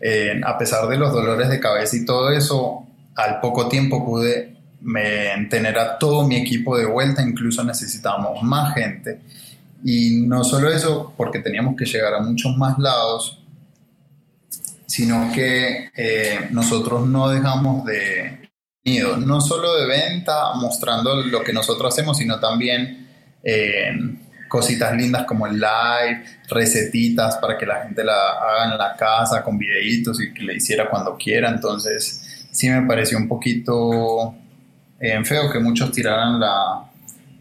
Eh, 0.00 0.40
a 0.44 0.56
pesar 0.58 0.86
de 0.88 0.98
los 0.98 1.12
dolores 1.12 1.48
de 1.48 1.58
cabeza 1.58 1.96
y 1.96 2.04
todo 2.04 2.30
eso, 2.30 2.86
al 3.16 3.40
poco 3.40 3.68
tiempo 3.68 4.04
pude 4.04 4.56
me, 4.82 5.46
tener 5.48 5.78
a 5.78 5.98
todo 5.98 6.26
mi 6.26 6.36
equipo 6.36 6.76
de 6.76 6.84
vuelta, 6.84 7.22
incluso 7.22 7.64
necesitábamos 7.64 8.42
más 8.42 8.74
gente. 8.74 9.20
Y 9.86 10.22
no 10.26 10.42
solo 10.42 10.72
eso, 10.72 11.12
porque 11.14 11.40
teníamos 11.40 11.76
que 11.76 11.84
llegar 11.84 12.14
a 12.14 12.20
muchos 12.20 12.56
más 12.56 12.78
lados, 12.78 13.38
sino 14.86 15.30
que 15.30 15.90
eh, 15.94 16.48
nosotros 16.50 17.06
no 17.06 17.28
dejamos 17.28 17.84
de 17.84 18.40
no 19.18 19.40
solo 19.40 19.76
de 19.76 19.86
venta, 19.86 20.54
mostrando 20.54 21.16
lo 21.16 21.42
que 21.42 21.52
nosotros 21.52 21.92
hacemos, 21.92 22.18
sino 22.18 22.38
también 22.40 23.08
eh, 23.42 23.92
cositas 24.48 24.94
lindas 24.94 25.24
como 25.24 25.46
el 25.46 25.54
live, 25.54 26.24
recetitas 26.48 27.36
para 27.36 27.58
que 27.58 27.66
la 27.66 27.82
gente 27.82 28.04
la 28.04 28.14
haga 28.14 28.72
en 28.72 28.78
la 28.78 28.96
casa 28.96 29.42
con 29.42 29.58
videitos 29.58 30.20
y 30.22 30.32
que 30.32 30.42
le 30.42 30.54
hiciera 30.54 30.88
cuando 30.88 31.16
quiera. 31.16 31.50
Entonces, 31.50 32.46
sí 32.50 32.70
me 32.70 32.86
pareció 32.86 33.18
un 33.18 33.28
poquito 33.28 34.34
eh, 34.98 35.22
feo 35.24 35.50
que 35.50 35.58
muchos 35.58 35.90
tiraran 35.92 36.40
la, 36.40 36.84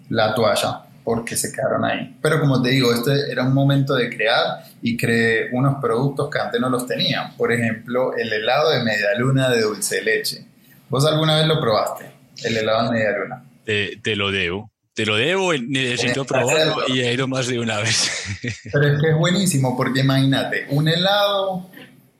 la 0.09 0.33
toalla 0.33 0.82
porque 1.03 1.35
se 1.35 1.51
quedaron 1.51 1.83
ahí. 1.85 2.17
Pero 2.21 2.39
como 2.39 2.61
te 2.61 2.69
digo, 2.69 2.93
este 2.93 3.31
era 3.31 3.43
un 3.43 3.53
momento 3.53 3.95
de 3.95 4.09
crear 4.09 4.63
y 4.81 4.95
creé 4.95 5.49
unos 5.51 5.75
productos 5.81 6.29
que 6.29 6.39
antes 6.39 6.61
no 6.61 6.69
los 6.69 6.87
tenían. 6.87 7.35
Por 7.35 7.51
ejemplo, 7.51 8.15
el 8.15 8.31
helado 8.31 8.71
de 8.71 8.83
media 8.83 9.07
luna 9.17 9.49
de 9.49 9.61
dulce 9.61 9.97
de 9.97 10.03
leche. 10.03 10.45
¿Vos 10.89 11.05
alguna 11.05 11.37
vez 11.37 11.47
lo 11.47 11.59
probaste? 11.59 12.05
El 12.43 12.57
helado 12.57 12.85
de 12.85 12.91
media 12.91 13.17
luna. 13.17 13.43
Te, 13.65 14.15
lo 14.15 14.31
debo. 14.31 14.71
Te 14.93 15.05
lo 15.05 15.15
debo, 15.15 15.53
necesito 15.53 16.25
probarlo 16.25 16.87
y 16.87 17.01
he 17.01 17.13
ido 17.13 17.27
más 17.27 17.47
de 17.47 17.59
una 17.59 17.79
vez. 17.79 18.11
Pero 18.71 18.87
es 18.87 19.01
que 19.01 19.09
es 19.09 19.17
buenísimo 19.17 19.75
porque 19.75 20.01
imagínate, 20.01 20.67
un 20.69 20.87
helado, 20.87 21.69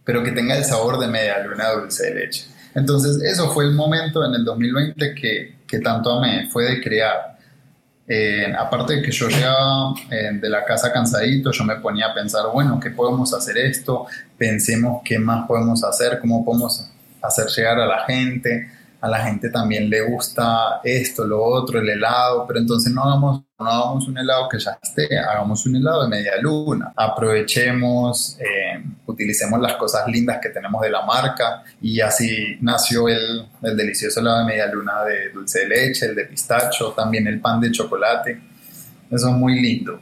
pero 0.04 0.24
que 0.24 0.32
tenga 0.32 0.58
el 0.58 0.66
sabor 0.66 1.00
de 1.00 1.08
media 1.08 1.40
luna 1.40 1.70
dulce 1.72 2.08
de 2.08 2.16
leche. 2.16 2.46
Entonces, 2.76 3.22
eso 3.22 3.54
fue 3.54 3.66
el 3.66 3.72
momento 3.72 4.26
en 4.26 4.34
el 4.34 4.44
2020 4.44 5.16
que, 5.16 5.56
que 5.68 5.80
tanto 5.80 6.12
amé, 6.12 6.50
fue 6.50 6.66
de 6.66 6.82
crear 6.82 7.33
eh, 8.08 8.54
aparte 8.58 8.96
de 8.96 9.02
que 9.02 9.12
yo 9.12 9.28
llegaba 9.30 9.94
eh, 10.12 10.32
de 10.34 10.50
la 10.50 10.66
casa 10.66 10.92
cansadito, 10.92 11.52
yo 11.52 11.64
me 11.64 11.78
ponía 11.78 12.08
a 12.08 12.14
pensar, 12.14 12.48
bueno, 12.54 12.80
¿qué 12.80 12.90
podemos 12.90 13.34
hacer 13.34 13.58
esto? 13.58 14.06
Pensemos 14.38 15.02
qué 15.06 15.20
más 15.20 15.48
podemos 15.48 15.84
hacer, 15.84 16.20
cómo 16.20 16.44
podemos 16.44 16.90
hacer 17.22 17.48
llegar 17.48 17.80
a 17.80 17.86
la 17.86 18.06
gente 18.06 18.70
a 19.04 19.10
la 19.10 19.20
gente 19.26 19.50
también 19.50 19.90
le 19.90 20.00
gusta 20.00 20.80
esto, 20.82 21.28
lo 21.28 21.44
otro, 21.44 21.78
el 21.78 21.90
helado, 21.90 22.48
pero 22.48 22.62
entonces 22.62 22.94
no 22.94 23.04
hagamos, 23.04 23.42
no 23.60 23.68
hagamos 23.68 24.08
un 24.08 24.18
helado 24.18 24.48
que 24.48 24.58
ya 24.58 24.80
esté, 24.82 25.20
hagamos 25.20 25.66
un 25.66 25.76
helado 25.76 26.04
de 26.04 26.08
media 26.08 26.38
luna, 26.40 26.94
aprovechemos, 26.96 28.38
eh, 28.40 28.82
utilicemos 29.06 29.60
las 29.60 29.74
cosas 29.74 30.08
lindas 30.08 30.40
que 30.42 30.48
tenemos 30.48 30.82
de 30.82 30.90
la 30.90 31.02
marca 31.06 31.66
y 31.82 32.00
así 32.00 32.58
nació 32.62 33.10
el, 33.10 33.46
el 33.62 33.76
delicioso 33.76 34.22
helado 34.22 34.40
de 34.40 34.46
media 34.46 34.68
luna 34.68 35.04
de 35.04 35.32
dulce 35.32 35.60
de 35.60 35.68
leche, 35.68 36.06
el 36.06 36.16
de 36.16 36.24
pistacho, 36.24 36.94
también 36.94 37.28
el 37.28 37.42
pan 37.42 37.60
de 37.60 37.72
chocolate, 37.72 38.40
eso 39.12 39.28
es 39.28 39.36
muy 39.36 39.60
lindo. 39.60 40.00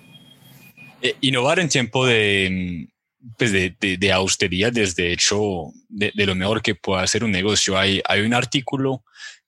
Eh, 1.01 1.15
innovar 1.21 1.57
en 1.57 1.69
tiempo 1.69 2.05
de, 2.05 2.87
pues 3.37 3.51
de, 3.51 3.75
de, 3.79 4.11
austeridad 4.11 4.71
desde 4.71 5.11
hecho 5.11 5.71
de, 5.89 6.11
lo 6.25 6.35
mejor 6.35 6.61
que 6.61 6.75
puede 6.75 7.03
hacer 7.03 7.23
un 7.23 7.31
negocio. 7.31 7.77
Hay, 7.77 8.01
hay 8.07 8.21
un 8.21 8.33
artículo 8.33 9.03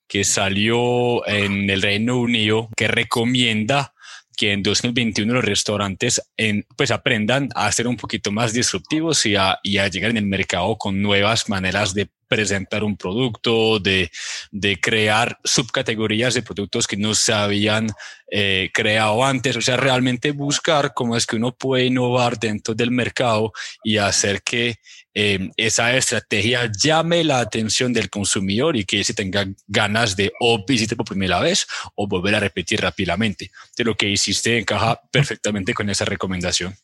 que 0.06 0.24
salió 0.24 1.26
en 1.26 1.68
el 1.70 1.82
Reino 1.82 2.18
Unido 2.18 2.68
que 2.76 2.88
recomienda 2.88 3.94
que 4.36 4.52
en 4.52 4.62
2021 4.62 5.32
los 5.32 5.44
restaurantes 5.44 6.20
en, 6.36 6.66
pues 6.76 6.90
aprendan 6.90 7.48
a 7.54 7.70
ser 7.70 7.86
un 7.86 7.96
poquito 7.96 8.32
más 8.32 8.52
disruptivos 8.52 9.24
y 9.26 9.36
a, 9.36 9.58
y 9.62 9.78
a 9.78 9.88
llegar 9.88 10.10
en 10.10 10.16
el 10.16 10.26
mercado 10.26 10.76
con 10.76 11.00
nuevas 11.00 11.48
maneras 11.48 11.94
de 11.94 12.08
presentar 12.34 12.82
un 12.82 12.96
producto, 12.96 13.78
de, 13.78 14.10
de 14.50 14.80
crear 14.80 15.38
subcategorías 15.44 16.34
de 16.34 16.42
productos 16.42 16.88
que 16.88 16.96
no 16.96 17.14
se 17.14 17.32
habían 17.32 17.86
eh, 18.28 18.70
creado 18.74 19.24
antes. 19.24 19.56
O 19.56 19.60
sea, 19.60 19.76
realmente 19.76 20.32
buscar 20.32 20.94
cómo 20.94 21.16
es 21.16 21.26
que 21.26 21.36
uno 21.36 21.52
puede 21.52 21.84
innovar 21.84 22.40
dentro 22.40 22.74
del 22.74 22.90
mercado 22.90 23.52
y 23.84 23.98
hacer 23.98 24.42
que 24.42 24.78
eh, 25.14 25.48
esa 25.56 25.96
estrategia 25.96 26.68
llame 26.76 27.22
la 27.22 27.38
atención 27.38 27.92
del 27.92 28.10
consumidor 28.10 28.76
y 28.76 28.84
que 28.84 29.04
se 29.04 29.14
tenga 29.14 29.46
ganas 29.68 30.16
de 30.16 30.32
o 30.40 30.64
visitar 30.66 30.96
por 30.96 31.06
primera 31.06 31.38
vez 31.38 31.68
o 31.94 32.08
volver 32.08 32.34
a 32.34 32.40
repetir 32.40 32.80
rápidamente. 32.80 33.52
De 33.76 33.84
lo 33.84 33.94
que 33.94 34.08
hiciste 34.08 34.58
encaja 34.58 35.00
perfectamente 35.12 35.72
con 35.72 35.88
esa 35.88 36.04
recomendación. 36.04 36.74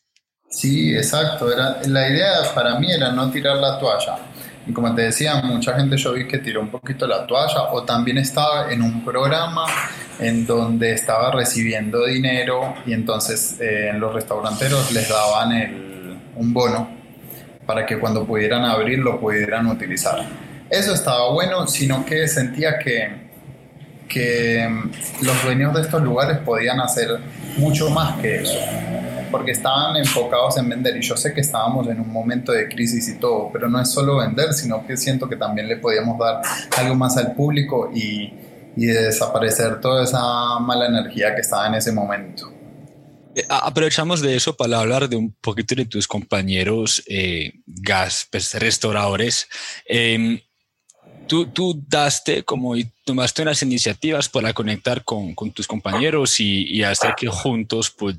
Sí, 0.49 0.93
exacto. 0.95 1.51
Era, 1.51 1.81
la 1.87 2.09
idea 2.09 2.53
para 2.53 2.77
mí 2.77 2.91
era 2.91 3.11
no 3.11 3.31
tirar 3.31 3.57
la 3.57 3.79
toalla. 3.79 4.17
Y 4.67 4.73
como 4.73 4.93
te 4.93 5.03
decía, 5.03 5.41
mucha 5.41 5.75
gente 5.75 5.97
yo 5.97 6.13
vi 6.13 6.27
que 6.27 6.37
tiró 6.37 6.61
un 6.61 6.69
poquito 6.69 7.07
la 7.07 7.25
toalla 7.25 7.71
o 7.71 7.83
también 7.83 8.19
estaba 8.19 8.71
en 8.71 8.81
un 8.81 9.03
programa 9.03 9.65
en 10.19 10.45
donde 10.45 10.93
estaba 10.93 11.31
recibiendo 11.31 12.05
dinero 12.05 12.75
y 12.85 12.93
entonces 12.93 13.59
eh, 13.59 13.89
en 13.89 13.99
los 13.99 14.13
restauranteros 14.13 14.91
les 14.91 15.09
daban 15.09 15.51
el, 15.51 16.15
un 16.35 16.53
bono 16.53 16.89
para 17.65 17.85
que 17.85 17.97
cuando 17.97 18.25
pudieran 18.25 18.63
abrir 18.63 18.99
lo 18.99 19.19
pudieran 19.19 19.67
utilizar. 19.67 20.25
Eso 20.69 20.93
estaba 20.93 21.31
bueno, 21.31 21.67
sino 21.67 22.05
que 22.05 22.27
sentía 22.27 22.77
que, 22.79 23.09
que 24.07 24.67
mm, 24.69 25.25
los 25.25 25.43
dueños 25.43 25.73
de 25.73 25.81
estos 25.81 26.01
lugares 26.01 26.37
podían 26.39 26.79
hacer 26.79 27.19
mucho 27.57 27.89
más 27.89 28.19
que 28.21 28.41
eso, 28.41 28.57
porque 29.31 29.51
estaban 29.51 29.95
enfocados 29.95 30.57
en 30.57 30.69
vender 30.69 30.97
y 30.97 31.01
yo 31.01 31.15
sé 31.17 31.33
que 31.33 31.41
estábamos 31.41 31.87
en 31.87 31.99
un 31.99 32.11
momento 32.11 32.51
de 32.51 32.67
crisis 32.67 33.07
y 33.09 33.19
todo, 33.19 33.49
pero 33.51 33.69
no 33.69 33.81
es 33.81 33.89
solo 33.89 34.17
vender, 34.17 34.53
sino 34.53 34.85
que 34.85 34.97
siento 34.97 35.27
que 35.27 35.37
también 35.37 35.67
le 35.67 35.77
podíamos 35.77 36.19
dar 36.19 36.41
algo 36.77 36.95
más 36.95 37.17
al 37.17 37.33
público 37.33 37.89
y, 37.93 38.33
y 38.75 38.85
desaparecer 38.85 39.79
toda 39.79 40.03
esa 40.03 40.59
mala 40.59 40.87
energía 40.87 41.33
que 41.33 41.41
estaba 41.41 41.67
en 41.67 41.75
ese 41.75 41.91
momento. 41.91 42.51
Eh, 43.35 43.45
aprovechamos 43.49 44.21
de 44.21 44.35
eso 44.35 44.55
para 44.55 44.79
hablar 44.79 45.07
de 45.07 45.15
un 45.15 45.33
poquito 45.39 45.75
de 45.75 45.85
tus 45.85 46.07
compañeros 46.07 47.03
eh, 47.07 47.53
gas, 47.65 48.27
pues, 48.29 48.53
restauradores. 48.55 49.47
Em, 49.85 50.39
tú, 51.31 51.45
tú 51.45 51.81
daste 51.87 52.43
como 52.43 52.75
y 52.75 52.91
tomaste 53.05 53.43
unas 53.43 53.63
iniciativas 53.63 54.27
para 54.27 54.51
conectar 54.51 55.05
con, 55.05 55.33
con 55.33 55.51
tus 55.51 55.65
compañeros 55.65 56.41
y, 56.41 56.63
y, 56.63 56.83
hacer 56.83 57.13
que 57.15 57.27
juntos 57.27 57.89
pues, 57.89 58.17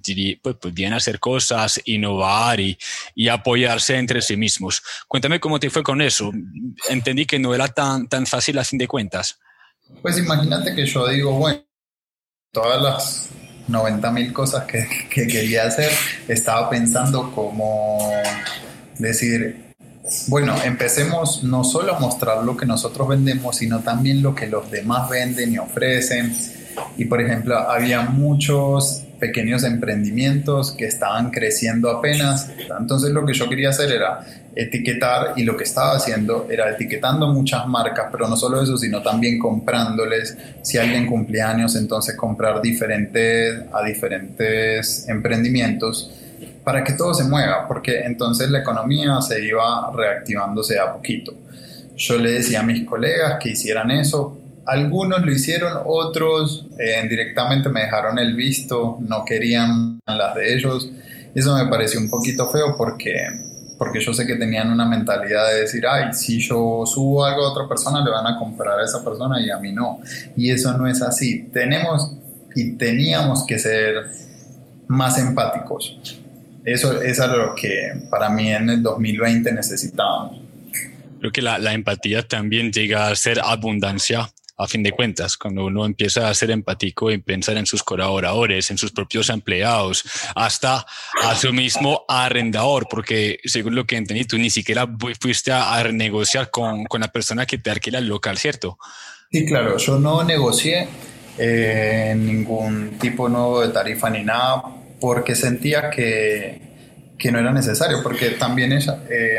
pudieran 0.59 0.95
hacer 0.95 1.21
cosas, 1.21 1.79
innovar 1.85 2.59
y, 2.59 2.79
y, 3.15 3.29
apoyarse 3.29 3.99
entre 3.99 4.23
sí 4.23 4.35
mismos. 4.39 4.83
Cuéntame 5.09 5.41
cómo 5.41 5.61
te 5.61 5.69
fue 5.69 5.83
con 5.83 6.01
eso. 6.01 6.33
Entendí 6.89 7.27
que 7.27 7.39
no 7.39 7.55
era 7.55 7.69
tan, 7.69 8.09
tan 8.09 8.25
fácil 8.25 8.59
a 8.59 8.65
fin 8.65 8.79
de 8.79 8.89
cuentas. 8.89 9.39
Pues 10.01 10.17
imagínate 10.17 10.75
que 10.75 10.87
yo 10.87 11.07
digo, 11.07 11.33
bueno, 11.33 11.63
todas 12.51 12.81
las 12.81 13.29
90 13.69 14.11
mil 14.11 14.33
cosas 14.33 14.65
que, 14.65 14.89
que 15.11 15.27
quería 15.27 15.65
hacer, 15.65 15.93
estaba 16.29 16.71
pensando 16.71 17.31
como 17.31 18.11
decir, 18.99 19.62
bueno, 20.29 20.55
empecemos 20.65 21.45
no 21.45 21.63
solo 21.63 21.95
a 21.95 22.01
mostrar 22.01 22.43
lo 22.45 22.57
que 22.57 22.67
nosotros 22.67 23.09
vendemos, 23.09 23.57
sino 23.57 23.81
también 23.81 24.23
lo 24.23 24.35
que 24.35 24.47
los 24.47 24.71
demás 24.71 25.09
venden 25.09 25.53
y 25.53 25.59
ofrecen. 25.59 26.35
Y 26.97 27.05
por 27.05 27.21
ejemplo, 27.21 27.57
había 27.59 28.03
muchos 28.03 29.05
pequeños 29.21 29.63
emprendimientos 29.63 30.73
que 30.73 30.87
estaban 30.87 31.31
creciendo 31.31 31.91
apenas. 31.91 32.51
Entonces 32.77 33.11
lo 33.11 33.25
que 33.25 33.33
yo 33.35 33.49
quería 33.49 33.69
hacer 33.69 33.93
era 33.93 34.27
etiquetar 34.57 35.35
y 35.37 35.45
lo 35.45 35.57
que 35.57 35.63
estaba 35.63 35.95
haciendo 35.95 36.49
era 36.51 36.69
etiquetando 36.71 37.29
muchas 37.29 37.69
marcas, 37.69 38.09
pero 38.11 38.29
no 38.29 38.37
solo 38.37 38.61
eso, 38.61 38.77
sino 38.77 39.01
también 39.01 39.39
comprándoles, 39.39 40.37
si 40.63 40.79
alguien 40.79 41.07
cumplía 41.07 41.51
años, 41.51 41.77
entonces 41.77 42.17
comprar 42.17 42.61
diferentes, 42.61 43.63
a 43.73 43.85
diferentes 43.85 45.09
emprendimientos 45.09 46.11
para 46.65 46.85
que 46.85 46.93
todo 46.93 47.15
se 47.15 47.25
mueva, 47.25 47.67
porque 47.67 48.01
entonces 48.01 48.51
la 48.51 48.61
economía 48.61 49.21
se 49.21 49.45
iba 49.45 49.91
reactivándose 49.95 50.79
a 50.79 50.93
poquito. 50.93 51.35
Yo 51.97 52.19
le 52.19 52.33
decía 52.33 52.61
a 52.61 52.63
mis 52.63 52.87
colegas 52.87 53.39
que 53.41 53.51
hicieran 53.51 53.91
eso, 53.91 54.39
algunos 54.67 55.23
lo 55.25 55.33
hicieron, 55.33 55.73
otros 55.85 56.67
eh, 56.79 57.07
directamente 57.09 57.69
me 57.69 57.81
dejaron 57.83 58.19
el 58.19 58.35
visto, 58.35 58.99
no 59.01 59.25
querían 59.25 60.01
las 60.07 60.35
de 60.35 60.55
ellos. 60.55 60.91
Eso 61.35 61.57
me 61.57 61.67
pareció 61.67 62.01
un 62.01 62.11
poquito 62.11 62.49
feo 62.49 62.77
porque, 62.77 63.15
porque 63.79 64.01
yo 64.01 64.13
sé 64.13 64.27
que 64.27 64.37
tenían 64.37 64.71
una 64.71 64.85
mentalidad 64.85 65.49
de 65.49 65.61
decir, 65.61 65.85
ay, 65.87 66.13
si 66.13 66.41
yo 66.41 66.85
subo 66.87 67.25
algo 67.25 67.45
a 67.45 67.51
otra 67.51 67.69
persona, 67.69 68.05
le 68.05 68.11
van 68.11 68.27
a 68.27 68.39
comprar 68.39 68.79
a 68.79 68.85
esa 68.85 69.03
persona 69.03 69.41
y 69.41 69.51
a 69.51 69.59
mí 69.59 69.73
no. 69.73 70.01
Y 70.37 70.51
eso 70.51 70.77
no 70.77 70.87
es 70.87 71.03
así. 71.03 71.49
Tenemos 71.53 72.13
y 72.55 72.73
teníamos 72.73 73.45
que 73.47 73.59
ser 73.59 74.11
más 74.87 75.19
empáticos. 75.19 76.22
Eso, 76.65 77.03
es 77.03 77.19
lo 77.19 77.55
que 77.55 77.93
para 78.11 78.31
mí 78.31 78.53
en 78.53 78.71
el 78.71 78.83
2020 78.83 79.53
necesitábamos. 79.53 80.41
Creo 81.19 81.33
que 81.33 81.43
la, 81.43 81.59
la, 81.59 81.73
empatía 81.73 82.27
también 82.27 82.73
llega 82.73 83.09
a 83.09 83.17
ser 83.17 83.41
abundancia 83.41 84.31
a 84.57 84.69
fin 84.69 84.83
de 84.83 84.93
cuentas, 84.93 85.37
cuando 85.37 85.67
uno 85.67 85.85
empieza 85.85 86.29
a 86.29 86.35
ser 86.35 86.51
empático 86.51 87.11
y 87.11 87.19
pensar 87.19 87.57
en 87.57 87.67
sus 87.67 87.83
colaboradores, 87.83 88.71
en 88.71 88.79
sus 88.79 88.93
propios 88.93 89.29
empleados, 89.29 90.05
hasta 90.35 90.87
a 91.23 91.35
su 91.35 91.53
mismo 91.53 92.05
arrendador, 92.07 92.87
porque 92.89 93.39
según 93.45 93.75
lo 93.75 93.87
que 93.87 93.97
entendí, 93.97 94.25
tú 94.25 94.39
ni 94.39 94.51
siquiera 94.51 94.87
fuiste 95.21 95.53
a, 95.53 95.83
negociar 95.93 96.51
con, 96.51 96.85
con, 96.85 97.01
la 97.01 97.09
persona 97.09 97.47
que 97.47 97.59
te 97.59 97.71
alquila 97.71 97.99
el 97.99 98.07
local, 98.07 98.39
¿cierto? 98.39 98.79
Sí, 99.31 99.47
claro, 99.47 99.79
yo 99.79 99.99
no 99.99 100.23
negocié 100.23 100.87
eh, 101.39 102.15
ningún 102.17 102.99
tipo 103.01 103.29
nuevo 103.29 103.63
de 103.63 103.69
tarifa 103.73 104.11
ni 104.11 104.23
nada 104.23 104.63
porque 105.03 105.35
sentía 105.35 105.91
que, 105.91 106.61
que 107.19 107.33
no 107.33 107.41
era 107.41 107.53
necesario, 107.53 108.05
porque 108.05 108.31
también 108.31 108.73
eh, 108.73 108.83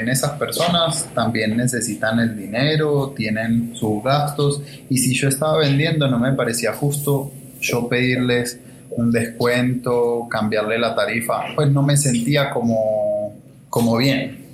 en 0.01 0.09
esas 0.09 0.37
personas 0.37 1.07
también 1.15 1.55
necesitan 1.55 2.19
el 2.19 2.37
dinero, 2.37 3.13
tienen 3.15 3.73
sus 3.73 4.03
gastos, 4.03 4.61
y 4.89 4.97
si 4.97 5.15
yo 5.15 5.29
estaba 5.29 5.59
vendiendo 5.59 6.09
no 6.09 6.19
me 6.19 6.33
parecía 6.33 6.73
justo 6.73 7.31
yo 7.61 7.87
pedirles 7.87 8.59
un 8.89 9.09
descuento, 9.09 10.27
cambiarle 10.29 10.77
la 10.77 10.93
tarifa, 10.93 11.55
pues 11.55 11.69
no 11.69 11.81
me 11.81 11.95
sentía 11.95 12.49
como, 12.49 13.41
como 13.69 13.95
bien. 13.95 14.45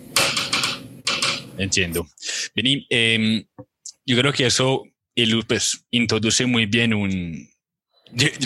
Entiendo. 1.58 2.08
Vení, 2.55 2.86
em, 2.88 3.44
yo 4.05 4.16
creo 4.16 4.31
que 4.31 4.46
eso 4.46 4.83
pues, 5.48 5.83
introduce 5.90 6.46
muy 6.46 6.68
bien 6.68 6.94
un, 6.94 7.50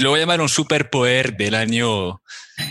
lo 0.01 0.11
voy 0.11 0.19
a 0.19 0.23
llamar 0.23 0.41
un 0.41 0.49
superpoder 0.49 1.35
del 1.37 1.55
año 1.55 2.21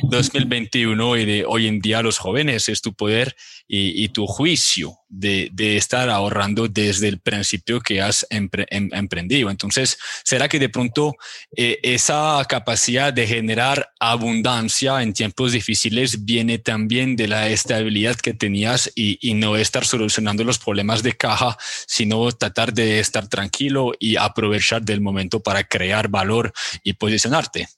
2021 0.02 1.16
y 1.16 1.24
de 1.24 1.44
hoy 1.46 1.66
en 1.66 1.80
día 1.80 2.02
los 2.02 2.18
jóvenes, 2.18 2.68
es 2.68 2.80
tu 2.82 2.94
poder 2.94 3.34
y, 3.74 4.08
tu 4.08 4.26
juicio 4.26 4.98
de, 5.08 5.50
estar 5.76 6.10
ahorrando 6.10 6.68
desde 6.68 7.08
el 7.08 7.20
principio 7.20 7.80
que 7.80 8.02
has 8.02 8.26
em, 8.28 8.50
emprendido. 8.70 9.48
Entonces, 9.48 9.98
¿será 10.24 10.46
que 10.48 10.58
de 10.58 10.68
pronto 10.68 11.14
eh, 11.56 11.78
esa 11.82 12.44
capacidad 12.48 13.12
de 13.14 13.26
generar 13.26 13.90
abundancia 13.98 15.02
en 15.02 15.14
tiempos 15.14 15.52
difíciles 15.52 16.26
viene 16.26 16.58
también 16.58 17.16
de 17.16 17.28
la 17.28 17.48
estabilidad 17.48 18.16
que 18.16 18.34
tenías 18.34 18.92
y, 18.94 19.18
y 19.26 19.34
no 19.34 19.56
estar 19.56 19.86
solucionando 19.86 20.44
los 20.44 20.58
problemas 20.58 21.02
de 21.02 21.14
caja, 21.14 21.56
sino 21.86 22.30
tratar 22.32 22.74
de 22.74 23.00
estar 23.00 23.26
tranquilo 23.28 23.92
y 23.98 24.16
aprovechar 24.16 24.82
del 24.82 25.00
momento 25.00 25.40
para 25.40 25.64
crear 25.64 26.08
valor 26.08 26.52
y 26.82 26.92
posicionarte? 26.92 27.68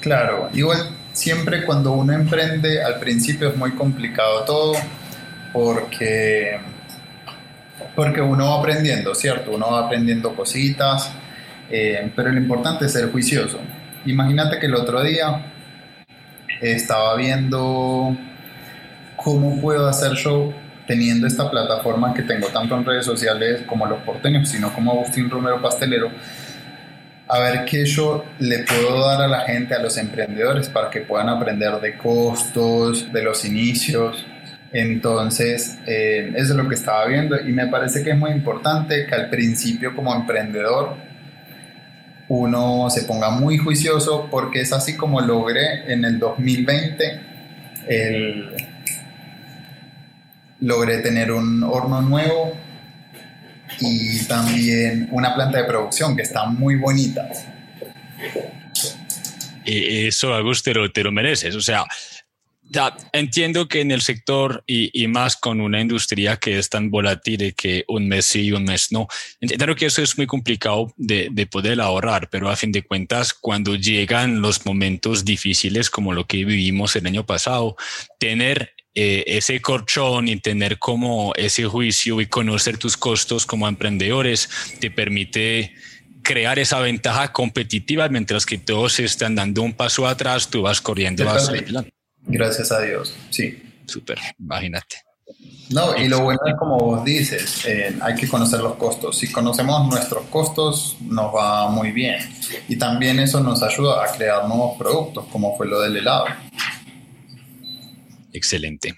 Claro, 0.00 0.48
igual 0.54 1.01
siempre 1.12 1.64
cuando 1.64 1.92
uno 1.92 2.12
emprende 2.12 2.82
al 2.82 2.98
principio 2.98 3.48
es 3.48 3.56
muy 3.56 3.72
complicado 3.72 4.44
todo 4.44 4.74
porque, 5.52 6.58
porque 7.94 8.20
uno 8.20 8.50
va 8.50 8.60
aprendiendo, 8.60 9.14
¿cierto? 9.14 9.52
Uno 9.52 9.70
va 9.72 9.86
aprendiendo 9.86 10.34
cositas, 10.34 11.10
eh, 11.70 12.10
pero 12.16 12.30
lo 12.30 12.38
importante 12.38 12.86
es 12.86 12.92
ser 12.92 13.10
juicioso. 13.10 13.58
Imagínate 14.06 14.58
que 14.58 14.66
el 14.66 14.74
otro 14.74 15.02
día 15.02 15.46
estaba 16.60 17.16
viendo 17.16 18.16
cómo 19.16 19.60
puedo 19.60 19.88
hacer 19.88 20.12
yo 20.14 20.52
teniendo 20.86 21.26
esta 21.26 21.50
plataforma 21.50 22.12
que 22.12 22.22
tengo 22.22 22.48
tanto 22.48 22.76
en 22.76 22.84
redes 22.84 23.06
sociales 23.06 23.62
como 23.66 23.86
los 23.86 24.00
porteños, 24.02 24.48
sino 24.48 24.72
como 24.74 24.92
Agustín 24.92 25.30
Romero 25.30 25.62
Pastelero, 25.62 26.10
a 27.28 27.38
ver 27.38 27.64
qué 27.64 27.84
yo 27.84 28.24
le 28.38 28.60
puedo 28.60 29.06
dar 29.06 29.22
a 29.22 29.28
la 29.28 29.40
gente, 29.40 29.74
a 29.74 29.78
los 29.78 29.96
emprendedores, 29.96 30.68
para 30.68 30.90
que 30.90 31.00
puedan 31.00 31.28
aprender 31.28 31.80
de 31.80 31.96
costos, 31.96 33.12
de 33.12 33.22
los 33.22 33.44
inicios. 33.44 34.26
Entonces, 34.72 35.78
eh, 35.86 36.32
eso 36.34 36.52
es 36.52 36.56
lo 36.56 36.68
que 36.68 36.74
estaba 36.74 37.06
viendo 37.06 37.38
y 37.40 37.52
me 37.52 37.66
parece 37.66 38.02
que 38.02 38.10
es 38.10 38.16
muy 38.16 38.30
importante 38.30 39.06
que 39.06 39.14
al 39.14 39.28
principio 39.28 39.94
como 39.94 40.14
emprendedor 40.14 40.96
uno 42.28 42.88
se 42.88 43.02
ponga 43.02 43.30
muy 43.30 43.58
juicioso 43.58 44.28
porque 44.30 44.62
es 44.62 44.72
así 44.72 44.96
como 44.96 45.20
logré 45.20 45.92
en 45.92 46.04
el 46.06 46.18
2020 46.18 47.20
el, 47.88 48.56
logré 50.60 50.98
tener 50.98 51.32
un 51.32 51.62
horno 51.62 52.00
nuevo 52.00 52.56
y 53.80 54.24
también 54.24 55.08
una 55.10 55.34
planta 55.34 55.58
de 55.58 55.64
producción 55.64 56.16
que 56.16 56.22
está 56.22 56.46
muy 56.46 56.76
bonita. 56.76 57.28
Y 59.64 60.06
eso, 60.06 60.34
Augusto, 60.34 60.90
te 60.90 61.02
lo, 61.02 61.12
mereces. 61.12 61.54
O 61.54 61.60
sea, 61.60 61.84
ya 62.62 62.96
entiendo 63.12 63.68
que 63.68 63.80
en 63.80 63.90
el 63.90 64.00
sector 64.00 64.64
y, 64.66 65.06
más 65.06 65.36
con 65.36 65.60
una 65.60 65.80
industria 65.80 66.36
que 66.36 66.58
es 66.58 66.68
tan 66.68 66.90
volátil 66.90 67.54
que 67.54 67.84
un 67.88 68.08
mes 68.08 68.26
sí 68.26 68.42
y 68.42 68.52
un 68.52 68.64
mes 68.64 68.90
no, 68.90 69.08
entiendo 69.40 69.74
que 69.74 69.86
eso 69.86 70.02
es 70.02 70.16
muy 70.16 70.26
complicado 70.26 70.92
de, 70.96 71.28
de, 71.30 71.46
poder 71.46 71.80
ahorrar, 71.80 72.28
pero 72.30 72.48
a 72.48 72.56
fin 72.56 72.72
de 72.72 72.82
cuentas, 72.82 73.34
cuando 73.34 73.76
llegan 73.76 74.40
los 74.40 74.64
momentos 74.64 75.24
difíciles 75.24 75.90
como 75.90 76.12
lo 76.12 76.26
que 76.26 76.44
vivimos 76.44 76.96
el 76.96 77.06
año 77.06 77.26
pasado, 77.26 77.76
tener 78.18 78.72
eh, 78.94 79.24
ese 79.26 79.60
corchón 79.60 80.28
y 80.28 80.36
tener 80.36 80.78
como 80.78 81.32
ese 81.36 81.64
juicio 81.64 82.20
y 82.20 82.26
conocer 82.26 82.76
tus 82.76 82.96
costos 82.96 83.46
como 83.46 83.66
emprendedores 83.66 84.50
te 84.80 84.90
permite 84.90 85.74
crear 86.22 86.58
esa 86.58 86.78
ventaja 86.78 87.32
competitiva 87.32 88.08
mientras 88.08 88.46
que 88.46 88.58
todos 88.58 89.00
están 89.00 89.34
dando 89.34 89.62
un 89.62 89.72
paso 89.72 90.06
atrás, 90.06 90.48
tú 90.48 90.62
vas 90.62 90.80
corriendo 90.80 91.28
hacia 91.28 91.60
adelante. 91.60 91.92
Gracias 92.24 92.70
a 92.70 92.80
Dios, 92.80 93.14
sí. 93.30 93.62
Súper, 93.86 94.18
imagínate. 94.38 94.96
No, 95.70 95.96
y 95.96 96.08
lo 96.08 96.20
bueno 96.20 96.40
es 96.46 96.54
como 96.56 96.78
vos 96.78 97.04
dices, 97.04 97.64
eh, 97.64 97.96
hay 98.02 98.14
que 98.14 98.28
conocer 98.28 98.60
los 98.60 98.74
costos. 98.74 99.18
Si 99.18 99.32
conocemos 99.32 99.88
nuestros 99.88 100.26
costos, 100.26 100.96
nos 101.00 101.34
va 101.34 101.68
muy 101.70 101.92
bien. 101.92 102.18
Y 102.68 102.76
también 102.76 103.18
eso 103.18 103.40
nos 103.40 103.62
ayuda 103.62 104.04
a 104.04 104.12
crear 104.12 104.46
nuevos 104.46 104.76
productos, 104.76 105.24
como 105.32 105.56
fue 105.56 105.66
lo 105.66 105.80
del 105.80 105.96
helado. 105.96 106.26
Excelente. 108.32 108.94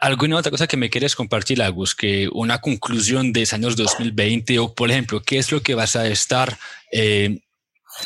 ¿Alguna 0.00 0.38
otra 0.38 0.50
cosa 0.50 0.66
que 0.66 0.76
me 0.76 0.88
quieres 0.88 1.14
compartir, 1.14 1.62
Agus? 1.62 1.94
Que 1.94 2.28
una 2.32 2.60
conclusión 2.60 3.32
de 3.32 3.42
ese 3.42 3.56
año 3.56 3.70
2020 3.70 4.58
o, 4.60 4.74
por 4.74 4.90
ejemplo, 4.90 5.22
¿qué 5.22 5.38
es 5.38 5.52
lo 5.52 5.60
que 5.62 5.74
vas 5.74 5.96
a 5.96 6.06
estar 6.06 6.56
eh, 6.90 7.40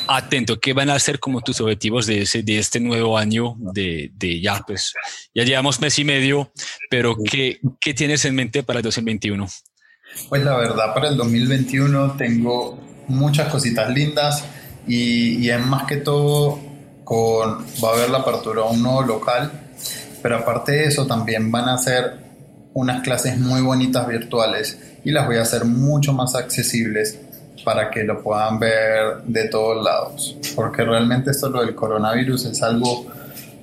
atento? 0.09 0.59
¿Qué 0.59 0.73
van 0.73 0.91
a 0.91 0.99
ser 0.99 1.21
como 1.21 1.43
tus 1.43 1.61
objetivos 1.61 2.07
de, 2.07 2.23
ese, 2.23 2.43
de 2.43 2.59
este 2.59 2.81
nuevo 2.81 3.17
año 3.17 3.55
de, 3.59 4.11
de, 4.15 4.41
ya, 4.41 4.63
pues, 4.67 4.93
ya 5.35 5.45
llevamos 5.45 5.81
mes 5.81 5.99
y 5.99 6.05
medio, 6.05 6.51
pero 6.91 7.17
¿qué, 7.31 7.61
¿qué 7.81 7.95
tienes 7.95 8.25
en 8.25 8.35
mente 8.35 8.63
para 8.63 8.81
el 8.81 8.83
2021? 8.83 9.47
Pues 10.29 10.43
la 10.43 10.57
verdad, 10.57 10.95
para 10.95 11.11
el 11.11 11.17
2021 11.17 12.17
tengo 12.17 12.79
muchas 13.07 13.49
cositas 13.51 13.89
lindas 13.91 14.45
y, 14.89 15.45
y 15.45 15.51
es 15.51 15.65
más 15.65 15.85
que 15.87 15.99
todo 15.99 16.61
con, 17.05 17.65
va 17.85 17.91
a 17.91 17.93
haber 17.95 18.11
la 18.11 18.19
apertura 18.19 18.63
a 18.63 18.65
un 18.65 18.83
nuevo 18.83 19.03
local, 19.03 19.66
pero 20.23 20.37
aparte 20.37 20.73
de 20.73 20.85
eso 20.85 21.07
también 21.07 21.51
van 21.51 21.69
a 21.69 21.79
ser 21.79 22.15
unas 22.75 23.03
clases 23.03 23.39
muy 23.39 23.63
bonitas 23.63 24.07
virtuales 24.07 24.79
y 25.05 25.11
las 25.11 25.27
voy 25.27 25.37
a 25.37 25.43
hacer 25.43 25.65
mucho 25.65 26.13
más 26.13 26.35
accesibles 26.35 27.19
para 27.65 27.91
que 27.91 28.05
lo 28.05 28.23
puedan 28.23 28.59
ver 28.59 29.23
de 29.25 29.49
todos 29.49 29.83
lados, 29.83 30.37
porque 30.55 30.85
realmente 30.85 31.31
esto 31.31 31.49
lo 31.49 31.63
del 31.65 31.75
coronavirus 31.75 32.47
es 32.47 32.63
algo 32.63 33.07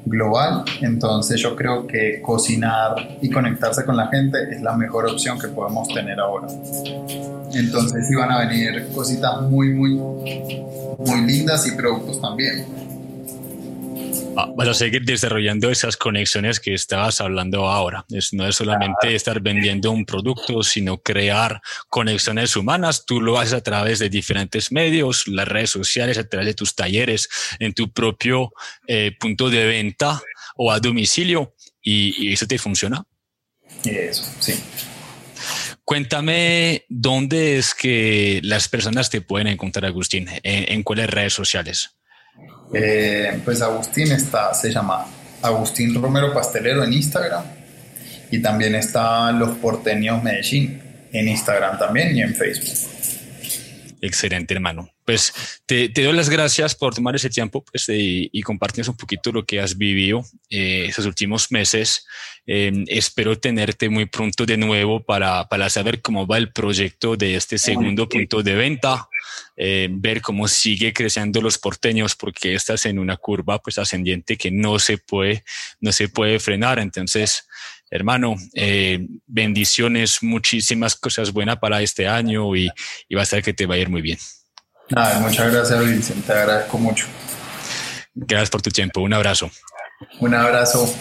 global, 0.05 0.65
entonces 0.81 1.39
yo 1.39 1.55
creo 1.55 1.87
que 1.87 2.21
cocinar 2.21 3.17
y 3.21 3.29
conectarse 3.29 3.85
con 3.85 3.95
la 3.95 4.07
gente 4.07 4.37
es 4.51 4.61
la 4.61 4.75
mejor 4.75 5.09
opción 5.09 5.39
que 5.39 5.47
podemos 5.47 5.87
tener 5.87 6.19
ahora. 6.19 6.47
Entonces 7.53 8.07
van 8.17 8.31
a 8.31 8.39
venir 8.39 8.89
cositas 8.93 9.41
muy, 9.43 9.69
muy, 9.69 9.93
muy 9.93 11.21
lindas 11.25 11.65
y 11.67 11.71
productos 11.71 12.19
también. 12.19 12.65
Ah, 14.35 14.51
vas 14.55 14.67
a 14.67 14.73
seguir 14.73 15.03
desarrollando 15.03 15.69
esas 15.69 15.95
conexiones 15.95 16.59
que 16.59 16.73
estabas 16.73 17.21
hablando 17.21 17.67
ahora. 17.67 18.03
Es, 18.09 18.33
no 18.33 18.47
es 18.47 18.55
solamente 18.55 19.13
estar 19.13 19.39
vendiendo 19.41 19.91
un 19.91 20.05
producto, 20.05 20.63
sino 20.63 20.97
crear 20.97 21.61
conexiones 21.87 22.55
humanas. 22.55 23.05
Tú 23.05 23.21
lo 23.21 23.37
haces 23.37 23.53
a 23.53 23.61
través 23.61 23.99
de 23.99 24.09
diferentes 24.09 24.71
medios, 24.71 25.27
las 25.27 25.47
redes 25.47 25.69
sociales, 25.69 26.17
a 26.17 26.27
través 26.27 26.47
de 26.47 26.53
tus 26.55 26.73
talleres, 26.73 27.29
en 27.59 27.73
tu 27.73 27.91
propio 27.91 28.53
eh, 28.87 29.11
punto 29.19 29.51
de 29.51 29.65
venta 29.65 30.21
o 30.55 30.71
a 30.71 30.79
domicilio 30.79 31.53
y, 31.81 32.33
eso 32.33 32.47
te 32.47 32.57
funciona. 32.57 33.05
Eso, 33.85 34.23
sí. 34.39 34.55
Cuéntame 35.83 36.85
dónde 36.89 37.57
es 37.57 37.75
que 37.75 38.39
las 38.43 38.67
personas 38.67 39.09
te 39.09 39.21
pueden 39.21 39.47
encontrar, 39.47 39.85
Agustín, 39.85 40.27
en 40.41 40.81
cuáles 40.81 41.09
redes 41.09 41.33
sociales. 41.33 41.97
Eh, 42.73 43.39
pues 43.45 43.61
Agustín 43.61 44.11
está, 44.11 44.53
se 44.53 44.71
llama 44.71 45.05
Agustín 45.41 45.93
Romero 46.01 46.33
Pastelero 46.33 46.83
en 46.83 46.93
Instagram 46.93 47.43
y 48.31 48.41
también 48.41 48.73
está 48.75 49.31
Los 49.31 49.57
Porteños 49.57 50.23
Medellín 50.23 50.81
en 51.11 51.27
Instagram 51.27 51.77
también 51.77 52.15
y 52.17 52.21
en 52.21 52.33
Facebook. 52.33 52.89
Excelente, 54.05 54.53
hermano. 54.53 54.89
Pues 55.05 55.61
te, 55.65 55.87
te, 55.87 56.03
doy 56.03 56.13
las 56.13 56.29
gracias 56.29 56.75
por 56.75 56.93
tomar 56.93 57.15
ese 57.15 57.29
tiempo 57.29 57.63
pues, 57.63 57.87
y, 57.87 58.29
y 58.33 58.41
compartirnos 58.41 58.89
un 58.89 58.97
poquito 58.97 59.31
lo 59.31 59.45
que 59.45 59.61
has 59.61 59.77
vivido 59.77 60.25
eh, 60.49 60.87
esos 60.89 61.05
últimos 61.05 61.53
meses. 61.53 62.05
Eh, 62.45 62.83
espero 62.87 63.39
tenerte 63.39 63.87
muy 63.87 64.05
pronto 64.05 64.45
de 64.45 64.57
nuevo 64.57 65.01
para, 65.01 65.47
para 65.47 65.69
saber 65.69 66.01
cómo 66.01 66.27
va 66.27 66.37
el 66.37 66.51
proyecto 66.51 67.15
de 67.15 67.35
este 67.35 67.57
segundo 67.57 68.09
punto 68.09 68.43
de 68.43 68.55
venta, 68.55 69.07
eh, 69.55 69.87
ver 69.89 70.21
cómo 70.21 70.49
sigue 70.49 70.91
creciendo 70.91 71.39
los 71.39 71.57
porteños, 71.57 72.13
porque 72.17 72.55
estás 72.55 72.85
en 72.85 72.99
una 72.99 73.15
curva 73.15 73.59
pues 73.59 73.77
ascendiente 73.77 74.35
que 74.35 74.51
no 74.51 74.79
se 74.79 74.97
puede, 74.97 75.45
no 75.79 75.93
se 75.93 76.09
puede 76.09 76.39
frenar. 76.39 76.77
Entonces, 76.79 77.47
hermano, 77.93 78.35
eh, 78.55 79.05
bendiciones, 79.27 80.23
muchísimas 80.23 80.95
cosas 80.95 81.31
buenas 81.31 81.57
para 81.57 81.79
este 81.83 82.07
año 82.07 82.55
y, 82.55 82.71
y 83.07 83.15
va 83.15 83.21
a 83.21 83.25
ser 83.25 83.43
que 83.43 83.53
te 83.53 83.67
va 83.67 83.75
a 83.75 83.77
ir 83.77 83.87
muy 83.87 84.01
bien. 84.01 84.17
muchas 85.21 85.53
gracias, 85.53 85.79
Vincent, 85.79 86.25
te 86.25 86.33
agradezco 86.33 86.79
mucho. 86.79 87.05
Gracias 88.15 88.49
por 88.49 88.63
tu 88.63 88.71
tiempo, 88.71 89.01
un 89.01 89.13
abrazo. 89.13 89.51
Un 90.19 90.33
abrazo. 90.33 90.91